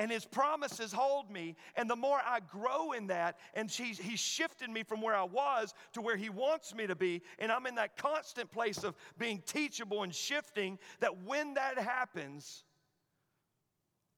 and 0.00 0.10
his 0.10 0.24
promises 0.24 0.92
hold 0.94 1.30
me. 1.30 1.54
And 1.76 1.88
the 1.88 1.94
more 1.94 2.18
I 2.24 2.40
grow 2.40 2.92
in 2.92 3.08
that, 3.08 3.38
and 3.52 3.70
he's, 3.70 3.98
he's 3.98 4.18
shifted 4.18 4.70
me 4.70 4.82
from 4.82 5.02
where 5.02 5.14
I 5.14 5.24
was 5.24 5.74
to 5.92 6.00
where 6.00 6.16
he 6.16 6.30
wants 6.30 6.74
me 6.74 6.86
to 6.86 6.96
be, 6.96 7.20
and 7.38 7.52
I'm 7.52 7.66
in 7.66 7.74
that 7.74 7.98
constant 7.98 8.50
place 8.50 8.82
of 8.82 8.96
being 9.18 9.42
teachable 9.44 10.02
and 10.02 10.14
shifting, 10.14 10.78
that 11.00 11.22
when 11.24 11.52
that 11.54 11.76
happens, 11.76 12.64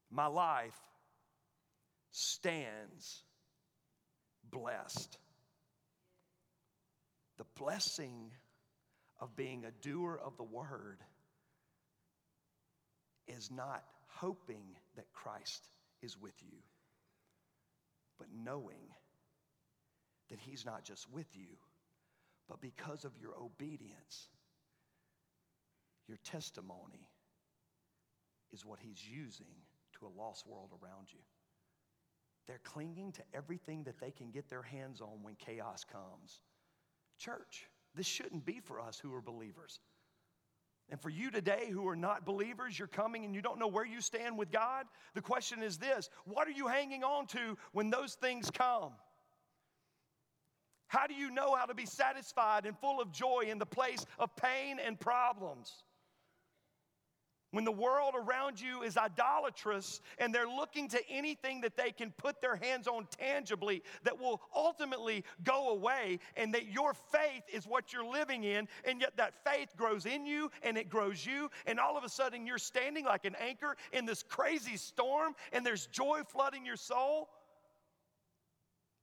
my 0.09 0.25
life 0.25 0.79
stands 2.11 3.23
blessed. 4.49 5.17
The 7.37 7.45
blessing 7.59 8.31
of 9.19 9.35
being 9.35 9.65
a 9.65 9.71
doer 9.85 10.17
of 10.23 10.37
the 10.37 10.43
word 10.43 10.99
is 13.27 13.51
not 13.51 13.83
hoping 14.07 14.77
that 14.95 15.11
Christ 15.13 15.69
is 16.01 16.17
with 16.19 16.35
you, 16.41 16.57
but 18.17 18.27
knowing 18.33 18.89
that 20.29 20.39
He's 20.39 20.65
not 20.65 20.83
just 20.83 21.11
with 21.11 21.27
you, 21.33 21.57
but 22.47 22.61
because 22.61 23.05
of 23.05 23.11
your 23.21 23.33
obedience, 23.39 24.27
your 26.07 26.17
testimony 26.23 27.07
is 28.51 28.65
what 28.65 28.79
He's 28.79 29.03
using 29.07 29.55
to 29.99 30.05
a 30.05 30.15
lost 30.19 30.47
world 30.47 30.71
around 30.83 31.07
you. 31.11 31.19
They're 32.47 32.59
clinging 32.63 33.13
to 33.13 33.21
everything 33.33 33.83
that 33.83 33.99
they 33.99 34.11
can 34.11 34.29
get 34.31 34.49
their 34.49 34.61
hands 34.61 35.01
on 35.01 35.23
when 35.23 35.35
chaos 35.35 35.85
comes. 35.85 36.41
Church, 37.17 37.67
this 37.95 38.05
shouldn't 38.05 38.45
be 38.45 38.59
for 38.59 38.81
us 38.81 38.99
who 38.99 39.13
are 39.13 39.21
believers. 39.21 39.79
And 40.89 41.01
for 41.01 41.09
you 41.09 41.31
today 41.31 41.69
who 41.71 41.87
are 41.87 41.95
not 41.95 42.25
believers, 42.25 42.77
you're 42.77 42.87
coming 42.87 43.25
and 43.25 43.33
you 43.33 43.41
don't 43.41 43.59
know 43.59 43.67
where 43.67 43.85
you 43.85 44.01
stand 44.01 44.37
with 44.37 44.51
God. 44.51 44.85
The 45.15 45.21
question 45.21 45.63
is 45.63 45.77
this 45.77 46.09
what 46.25 46.47
are 46.47 46.51
you 46.51 46.67
hanging 46.67 47.03
on 47.03 47.27
to 47.27 47.57
when 47.71 47.89
those 47.89 48.15
things 48.15 48.51
come? 48.51 48.91
How 50.87 51.07
do 51.07 51.15
you 51.15 51.31
know 51.31 51.55
how 51.55 51.65
to 51.65 51.73
be 51.73 51.87
satisfied 51.87 52.67
and 52.67 52.77
full 52.77 53.01
of 53.01 53.11
joy 53.11 53.45
in 53.47 53.57
the 53.57 53.65
place 53.65 54.05
of 54.19 54.35
pain 54.35 54.77
and 54.77 54.99
problems? 54.99 55.83
When 57.53 57.65
the 57.65 57.71
world 57.71 58.15
around 58.15 58.59
you 58.59 58.81
is 58.81 58.97
idolatrous 58.97 60.01
and 60.17 60.33
they're 60.33 60.47
looking 60.47 60.87
to 60.87 60.99
anything 61.07 61.61
that 61.61 61.77
they 61.77 61.91
can 61.91 62.09
put 62.09 62.41
their 62.41 62.55
hands 62.55 62.87
on 62.87 63.07
tangibly 63.15 63.83
that 64.01 64.19
will 64.19 64.41
ultimately 64.55 65.23
go 65.43 65.69
away, 65.69 66.17
and 66.35 66.51
that 66.55 66.65
your 66.71 66.95
faith 66.95 67.43
is 67.53 67.67
what 67.67 67.93
you're 67.93 68.11
living 68.11 68.43
in, 68.43 68.67
and 68.85 68.99
yet 68.99 69.15
that 69.17 69.35
faith 69.43 69.69
grows 69.77 70.07
in 70.07 70.25
you 70.25 70.49
and 70.63 70.79
it 70.79 70.89
grows 70.89 71.23
you, 71.23 71.51
and 71.67 71.79
all 71.79 71.95
of 71.95 72.03
a 72.03 72.09
sudden 72.09 72.47
you're 72.47 72.57
standing 72.57 73.05
like 73.05 73.23
an 73.23 73.35
anchor 73.39 73.77
in 73.91 74.07
this 74.07 74.23
crazy 74.23 74.75
storm 74.75 75.35
and 75.51 75.63
there's 75.63 75.85
joy 75.85 76.21
flooding 76.27 76.65
your 76.65 76.75
soul. 76.75 77.29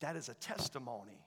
That 0.01 0.17
is 0.17 0.29
a 0.29 0.35
testimony 0.35 1.25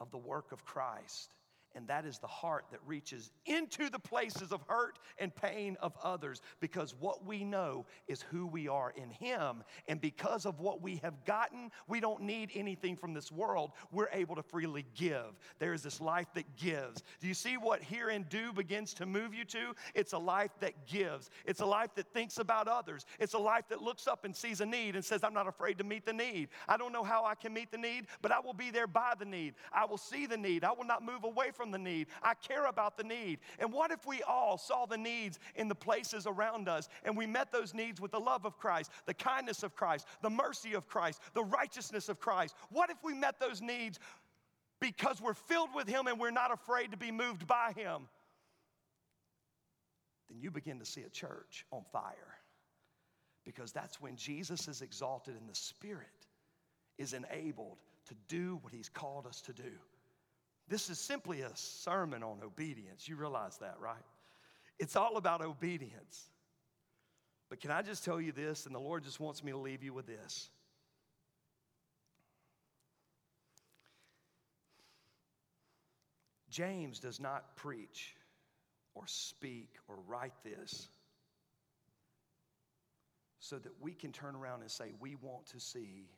of 0.00 0.12
the 0.12 0.18
work 0.18 0.52
of 0.52 0.64
Christ 0.64 1.34
and 1.74 1.88
that 1.88 2.04
is 2.04 2.18
the 2.18 2.26
heart 2.26 2.66
that 2.70 2.80
reaches 2.86 3.30
into 3.46 3.90
the 3.90 3.98
places 3.98 4.52
of 4.52 4.62
hurt 4.68 4.98
and 5.18 5.34
pain 5.34 5.76
of 5.80 5.96
others 6.02 6.40
because 6.60 6.94
what 6.98 7.24
we 7.24 7.44
know 7.44 7.86
is 8.08 8.22
who 8.22 8.46
we 8.46 8.68
are 8.68 8.92
in 8.96 9.10
Him. 9.10 9.64
And 9.88 10.00
because 10.00 10.46
of 10.46 10.60
what 10.60 10.80
we 10.80 10.96
have 10.96 11.24
gotten, 11.24 11.70
we 11.88 12.00
don't 12.00 12.22
need 12.22 12.50
anything 12.54 12.96
from 12.96 13.14
this 13.14 13.32
world. 13.32 13.72
We're 13.90 14.08
able 14.12 14.36
to 14.36 14.42
freely 14.42 14.86
give. 14.94 15.38
There 15.58 15.72
is 15.72 15.82
this 15.82 16.00
life 16.00 16.28
that 16.34 16.56
gives. 16.56 17.02
Do 17.20 17.26
you 17.26 17.34
see 17.34 17.56
what 17.56 17.82
Hear 17.82 18.08
and 18.08 18.28
Do 18.28 18.52
begins 18.52 18.94
to 18.94 19.06
move 19.06 19.34
you 19.34 19.44
to? 19.46 19.74
It's 19.94 20.12
a 20.12 20.18
life 20.18 20.52
that 20.60 20.86
gives, 20.86 21.30
it's 21.44 21.60
a 21.60 21.66
life 21.66 21.94
that 21.96 22.12
thinks 22.12 22.38
about 22.38 22.68
others, 22.68 23.04
it's 23.18 23.34
a 23.34 23.38
life 23.38 23.64
that 23.68 23.82
looks 23.82 24.06
up 24.06 24.24
and 24.24 24.34
sees 24.34 24.60
a 24.60 24.66
need 24.66 24.94
and 24.94 25.04
says, 25.04 25.24
I'm 25.24 25.34
not 25.34 25.48
afraid 25.48 25.78
to 25.78 25.84
meet 25.84 26.06
the 26.06 26.12
need. 26.12 26.48
I 26.68 26.76
don't 26.76 26.92
know 26.92 27.04
how 27.04 27.24
I 27.24 27.34
can 27.34 27.52
meet 27.52 27.70
the 27.70 27.78
need, 27.78 28.06
but 28.22 28.32
I 28.32 28.40
will 28.40 28.54
be 28.54 28.70
there 28.70 28.86
by 28.86 29.14
the 29.18 29.24
need. 29.24 29.54
I 29.72 29.84
will 29.84 29.98
see 29.98 30.26
the 30.26 30.36
need. 30.36 30.64
I 30.64 30.72
will 30.72 30.84
not 30.84 31.04
move 31.04 31.24
away 31.24 31.50
from 31.52 31.63
from 31.64 31.70
the 31.70 31.78
need. 31.78 32.08
I 32.22 32.34
care 32.34 32.66
about 32.66 32.98
the 32.98 33.04
need. 33.04 33.38
And 33.58 33.72
what 33.72 33.90
if 33.90 34.06
we 34.06 34.22
all 34.22 34.58
saw 34.58 34.84
the 34.84 34.98
needs 34.98 35.38
in 35.54 35.66
the 35.66 35.74
places 35.74 36.26
around 36.26 36.68
us 36.68 36.90
and 37.04 37.16
we 37.16 37.26
met 37.26 37.50
those 37.50 37.72
needs 37.72 38.02
with 38.02 38.10
the 38.10 38.20
love 38.20 38.44
of 38.44 38.58
Christ, 38.58 38.90
the 39.06 39.14
kindness 39.14 39.62
of 39.62 39.74
Christ, 39.74 40.06
the 40.20 40.28
mercy 40.28 40.74
of 40.74 40.86
Christ, 40.86 41.22
the 41.32 41.42
righteousness 41.42 42.10
of 42.10 42.20
Christ? 42.20 42.54
What 42.70 42.90
if 42.90 42.98
we 43.02 43.14
met 43.14 43.40
those 43.40 43.62
needs 43.62 43.98
because 44.78 45.22
we're 45.22 45.32
filled 45.32 45.70
with 45.74 45.88
Him 45.88 46.06
and 46.06 46.20
we're 46.20 46.30
not 46.30 46.52
afraid 46.52 46.90
to 46.90 46.98
be 46.98 47.10
moved 47.10 47.46
by 47.46 47.72
Him? 47.74 48.08
Then 50.28 50.38
you 50.38 50.50
begin 50.50 50.78
to 50.80 50.84
see 50.84 51.00
a 51.00 51.08
church 51.08 51.64
on 51.70 51.82
fire 51.90 52.36
because 53.42 53.72
that's 53.72 54.02
when 54.02 54.16
Jesus 54.16 54.68
is 54.68 54.82
exalted 54.82 55.34
and 55.34 55.48
the 55.48 55.54
Spirit 55.54 56.26
is 56.98 57.14
enabled 57.14 57.78
to 58.08 58.14
do 58.28 58.58
what 58.60 58.74
He's 58.74 58.90
called 58.90 59.26
us 59.26 59.40
to 59.40 59.54
do. 59.54 59.72
This 60.68 60.88
is 60.88 60.98
simply 60.98 61.42
a 61.42 61.50
sermon 61.54 62.22
on 62.22 62.38
obedience. 62.42 63.08
You 63.08 63.16
realize 63.16 63.58
that, 63.58 63.76
right? 63.80 64.02
It's 64.78 64.96
all 64.96 65.16
about 65.16 65.42
obedience. 65.42 66.30
But 67.50 67.60
can 67.60 67.70
I 67.70 67.82
just 67.82 68.04
tell 68.04 68.20
you 68.20 68.32
this? 68.32 68.66
And 68.66 68.74
the 68.74 68.80
Lord 68.80 69.04
just 69.04 69.20
wants 69.20 69.44
me 69.44 69.52
to 69.52 69.58
leave 69.58 69.82
you 69.82 69.92
with 69.92 70.06
this. 70.06 70.48
James 76.48 77.00
does 77.00 77.20
not 77.20 77.56
preach 77.56 78.14
or 78.94 79.02
speak 79.06 79.74
or 79.88 79.96
write 80.06 80.34
this 80.44 80.88
so 83.40 83.58
that 83.58 83.72
we 83.80 83.92
can 83.92 84.12
turn 84.12 84.34
around 84.36 84.62
and 84.62 84.70
say, 84.70 84.92
we 85.00 85.16
want 85.16 85.46
to 85.46 85.60
see 85.60 86.08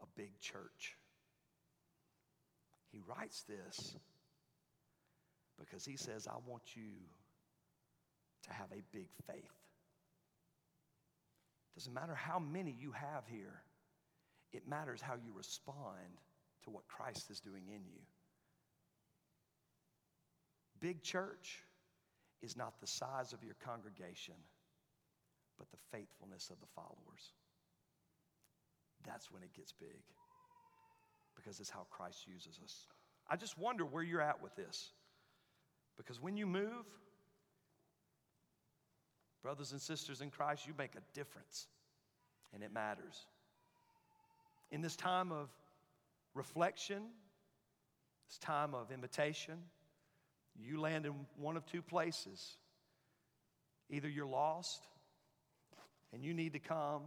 a 0.00 0.06
big 0.16 0.38
church. 0.40 0.96
He 2.92 3.00
writes 3.06 3.44
this 3.48 3.96
because 5.58 5.84
he 5.84 5.96
says, 5.96 6.26
I 6.26 6.36
want 6.46 6.62
you 6.74 6.90
to 8.44 8.52
have 8.52 8.70
a 8.72 8.82
big 8.92 9.08
faith. 9.26 9.52
Doesn't 11.76 11.94
matter 11.94 12.14
how 12.14 12.38
many 12.38 12.74
you 12.78 12.92
have 12.92 13.24
here, 13.26 13.62
it 14.52 14.66
matters 14.68 15.00
how 15.00 15.14
you 15.14 15.32
respond 15.34 16.18
to 16.64 16.70
what 16.70 16.88
Christ 16.88 17.30
is 17.30 17.40
doing 17.40 17.62
in 17.68 17.84
you. 17.86 18.00
Big 20.80 21.02
church 21.02 21.62
is 22.42 22.56
not 22.56 22.80
the 22.80 22.86
size 22.86 23.32
of 23.32 23.44
your 23.44 23.54
congregation, 23.64 24.34
but 25.58 25.70
the 25.70 25.78
faithfulness 25.92 26.50
of 26.50 26.58
the 26.60 26.66
followers. 26.74 27.34
That's 29.06 29.30
when 29.30 29.42
it 29.42 29.54
gets 29.54 29.72
big 29.72 30.02
because 31.42 31.60
it's 31.60 31.70
how 31.70 31.86
Christ 31.90 32.26
uses 32.26 32.58
us. 32.62 32.86
I 33.28 33.36
just 33.36 33.58
wonder 33.58 33.84
where 33.84 34.02
you're 34.02 34.20
at 34.20 34.42
with 34.42 34.54
this. 34.56 34.92
Because 35.96 36.20
when 36.20 36.36
you 36.36 36.46
move, 36.46 36.86
brothers 39.42 39.72
and 39.72 39.80
sisters 39.80 40.20
in 40.20 40.30
Christ, 40.30 40.66
you 40.66 40.74
make 40.76 40.94
a 40.94 41.02
difference 41.14 41.68
and 42.52 42.62
it 42.62 42.72
matters. 42.72 43.26
In 44.70 44.80
this 44.80 44.96
time 44.96 45.32
of 45.32 45.48
reflection, 46.34 47.02
this 48.28 48.38
time 48.38 48.74
of 48.74 48.90
invitation, 48.90 49.58
you 50.56 50.80
land 50.80 51.06
in 51.06 51.14
one 51.36 51.56
of 51.56 51.66
two 51.66 51.82
places. 51.82 52.56
Either 53.88 54.08
you're 54.08 54.26
lost 54.26 54.86
and 56.12 56.24
you 56.24 56.34
need 56.34 56.52
to 56.52 56.58
come 56.58 57.02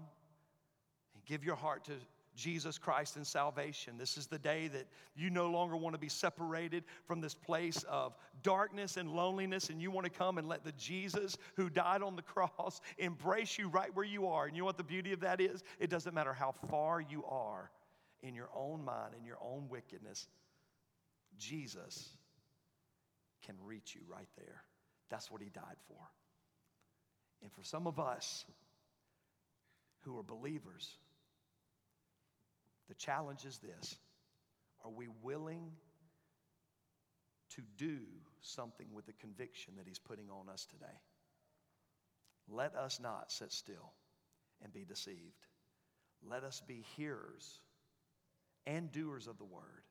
and 1.14 1.26
give 1.26 1.44
your 1.44 1.56
heart 1.56 1.86
to 1.86 1.94
Jesus 2.36 2.78
Christ 2.78 3.16
and 3.16 3.26
salvation. 3.26 3.98
This 3.98 4.18
is 4.18 4.28
the 4.28 4.40
day 4.40 4.68
that 4.70 4.88
you 5.16 5.30
no 5.30 5.50
longer 5.50 5.78
want 5.78 5.94
to 5.94 6.00
be 6.00 6.10
separated 6.10 6.84
from 7.06 7.22
this 7.22 7.34
place 7.34 7.84
of 7.84 8.16
darkness 8.42 8.98
and 8.98 9.12
loneliness, 9.12 9.70
and 9.70 9.82
you 9.82 9.92
want 9.92 10.06
to 10.06 10.12
come 10.12 10.38
and 10.38 10.48
let 10.48 10.64
the 10.64 10.72
Jesus 10.74 11.38
who 11.56 11.70
died 11.70 12.02
on 12.02 12.16
the 12.16 12.22
cross 12.34 12.82
embrace 12.98 13.58
you 13.58 13.68
right 13.70 13.94
where 13.96 14.06
you 14.06 14.28
are. 14.28 14.46
And 14.46 14.56
you 14.56 14.62
know 14.62 14.66
what 14.66 14.78
the 14.78 14.84
beauty 14.84 15.14
of 15.14 15.20
that 15.22 15.40
is? 15.40 15.64
It 15.80 15.90
doesn't 15.90 16.14
matter 16.14 16.34
how 16.34 16.54
far 16.70 17.02
you 17.02 17.24
are 17.26 17.70
in 18.24 18.34
your 18.34 18.50
own 18.56 18.84
mind, 18.84 19.14
in 19.20 19.26
your 19.26 19.38
own 19.42 19.68
wickedness, 19.70 20.28
Jesus 21.38 22.10
can 23.46 23.56
reach 23.62 23.94
you 23.94 24.02
right 24.08 24.30
there. 24.38 24.64
That's 25.10 25.30
what 25.30 25.42
he 25.42 25.50
died 25.50 25.78
for. 25.88 26.00
And 27.42 27.52
for 27.52 27.64
some 27.64 27.86
of 27.86 28.00
us 28.00 28.46
who 30.00 30.18
are 30.18 30.24
believers, 30.24 30.98
the 32.88 32.96
challenge 32.96 33.46
is 33.46 33.60
this 33.60 33.98
Are 34.84 34.92
we 34.92 35.08
willing 35.22 35.72
to 37.56 37.62
do 37.78 38.00
something 38.42 38.88
with 38.94 39.06
the 39.06 39.14
conviction 39.14 39.76
that 39.78 39.88
He's 39.88 40.00
putting 40.00 40.30
on 40.30 40.50
us 40.50 40.68
today? 40.70 41.00
Let 42.50 42.76
us 42.76 43.00
not 43.00 43.32
sit 43.32 43.52
still 43.52 43.94
and 44.62 44.74
be 44.74 44.84
deceived. 44.84 45.48
Let 46.28 46.44
us 46.44 46.62
be 46.66 46.86
hearers 46.96 47.60
and 48.66 48.92
doers 48.92 49.28
of 49.28 49.38
the 49.38 49.46
word 49.46 49.84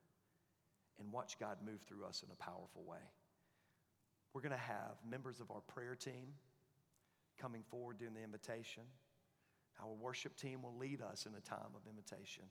and 0.99 1.13
watch 1.13 1.39
God 1.39 1.59
move 1.65 1.81
through 1.83 2.05
us 2.05 2.23
in 2.23 2.31
a 2.31 2.43
powerful 2.43 2.85
way. 2.87 3.05
We're 4.33 4.41
going 4.41 4.53
to 4.53 4.59
have 4.59 4.97
members 5.09 5.41
of 5.41 5.51
our 5.51 5.61
prayer 5.61 5.95
team 5.95 6.29
coming 7.41 7.63
forward 7.71 7.99
doing 7.99 8.15
the 8.15 8.23
invitation. 8.23 8.85
Our 9.83 9.93
worship 9.93 10.37
team 10.37 10.63
will 10.63 10.77
lead 10.77 11.03
us 11.03 11.27
in 11.27 11.35
a 11.35 11.41
time 11.41 11.75
of 11.75 11.83
invitation. 11.89 12.45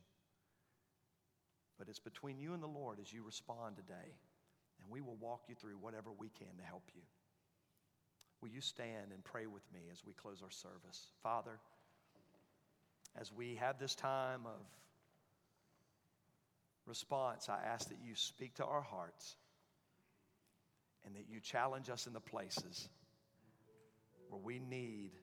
But 1.81 1.89
it's 1.89 1.97
between 1.97 2.37
you 2.37 2.53
and 2.53 2.61
the 2.61 2.67
Lord 2.67 2.99
as 3.01 3.11
you 3.11 3.23
respond 3.23 3.75
today, 3.75 3.95
and 3.95 4.91
we 4.91 5.01
will 5.01 5.15
walk 5.19 5.41
you 5.49 5.55
through 5.55 5.77
whatever 5.81 6.11
we 6.15 6.29
can 6.29 6.55
to 6.59 6.63
help 6.63 6.83
you. 6.93 7.01
Will 8.39 8.49
you 8.49 8.61
stand 8.61 9.11
and 9.11 9.23
pray 9.23 9.47
with 9.47 9.63
me 9.73 9.79
as 9.91 10.05
we 10.05 10.13
close 10.13 10.43
our 10.43 10.51
service? 10.51 11.07
Father, 11.23 11.57
as 13.19 13.33
we 13.33 13.55
have 13.55 13.79
this 13.79 13.95
time 13.95 14.41
of 14.45 14.61
response, 16.85 17.49
I 17.49 17.57
ask 17.73 17.89
that 17.89 17.97
you 18.05 18.13
speak 18.13 18.53
to 18.57 18.63
our 18.63 18.83
hearts 18.83 19.35
and 21.03 21.15
that 21.15 21.25
you 21.31 21.39
challenge 21.39 21.89
us 21.89 22.05
in 22.05 22.13
the 22.13 22.19
places 22.19 22.87
where 24.29 24.39
we 24.39 24.59
need 24.59 25.13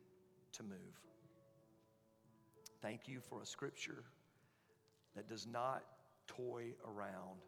to 0.55 0.65
move. 0.65 0.99
Thank 2.83 3.07
you 3.07 3.21
for 3.31 3.43
a 3.43 3.47
scripture 3.47 4.03
that 5.15 5.29
does 5.29 5.47
not 5.47 5.85
toy 6.29 6.75
around, 6.87 7.41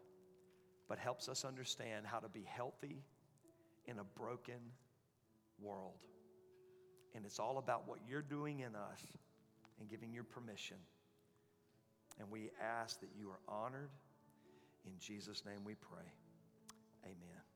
but 0.89 0.97
helps 0.99 1.29
us 1.29 1.45
understand 1.45 2.05
how 2.05 2.19
to 2.19 2.27
be 2.27 2.43
healthy 2.43 3.03
in 3.85 3.99
a 3.99 4.03
broken 4.03 4.59
world. 5.61 5.93
And 7.15 7.25
it's 7.25 7.39
all 7.39 7.57
about 7.57 7.87
what 7.87 7.99
you're 8.07 8.21
doing 8.21 8.59
in 8.59 8.75
us 8.75 9.01
and 9.79 9.89
giving 9.89 10.13
your 10.13 10.23
permission. 10.23 10.77
And 12.19 12.29
we 12.29 12.51
ask 12.61 12.99
that 12.99 13.09
you 13.17 13.29
are 13.29 13.39
honored. 13.47 13.89
In 14.85 14.93
Jesus' 14.99 15.43
name 15.45 15.63
we 15.63 15.75
pray. 15.75 16.11
Amen. 17.03 17.50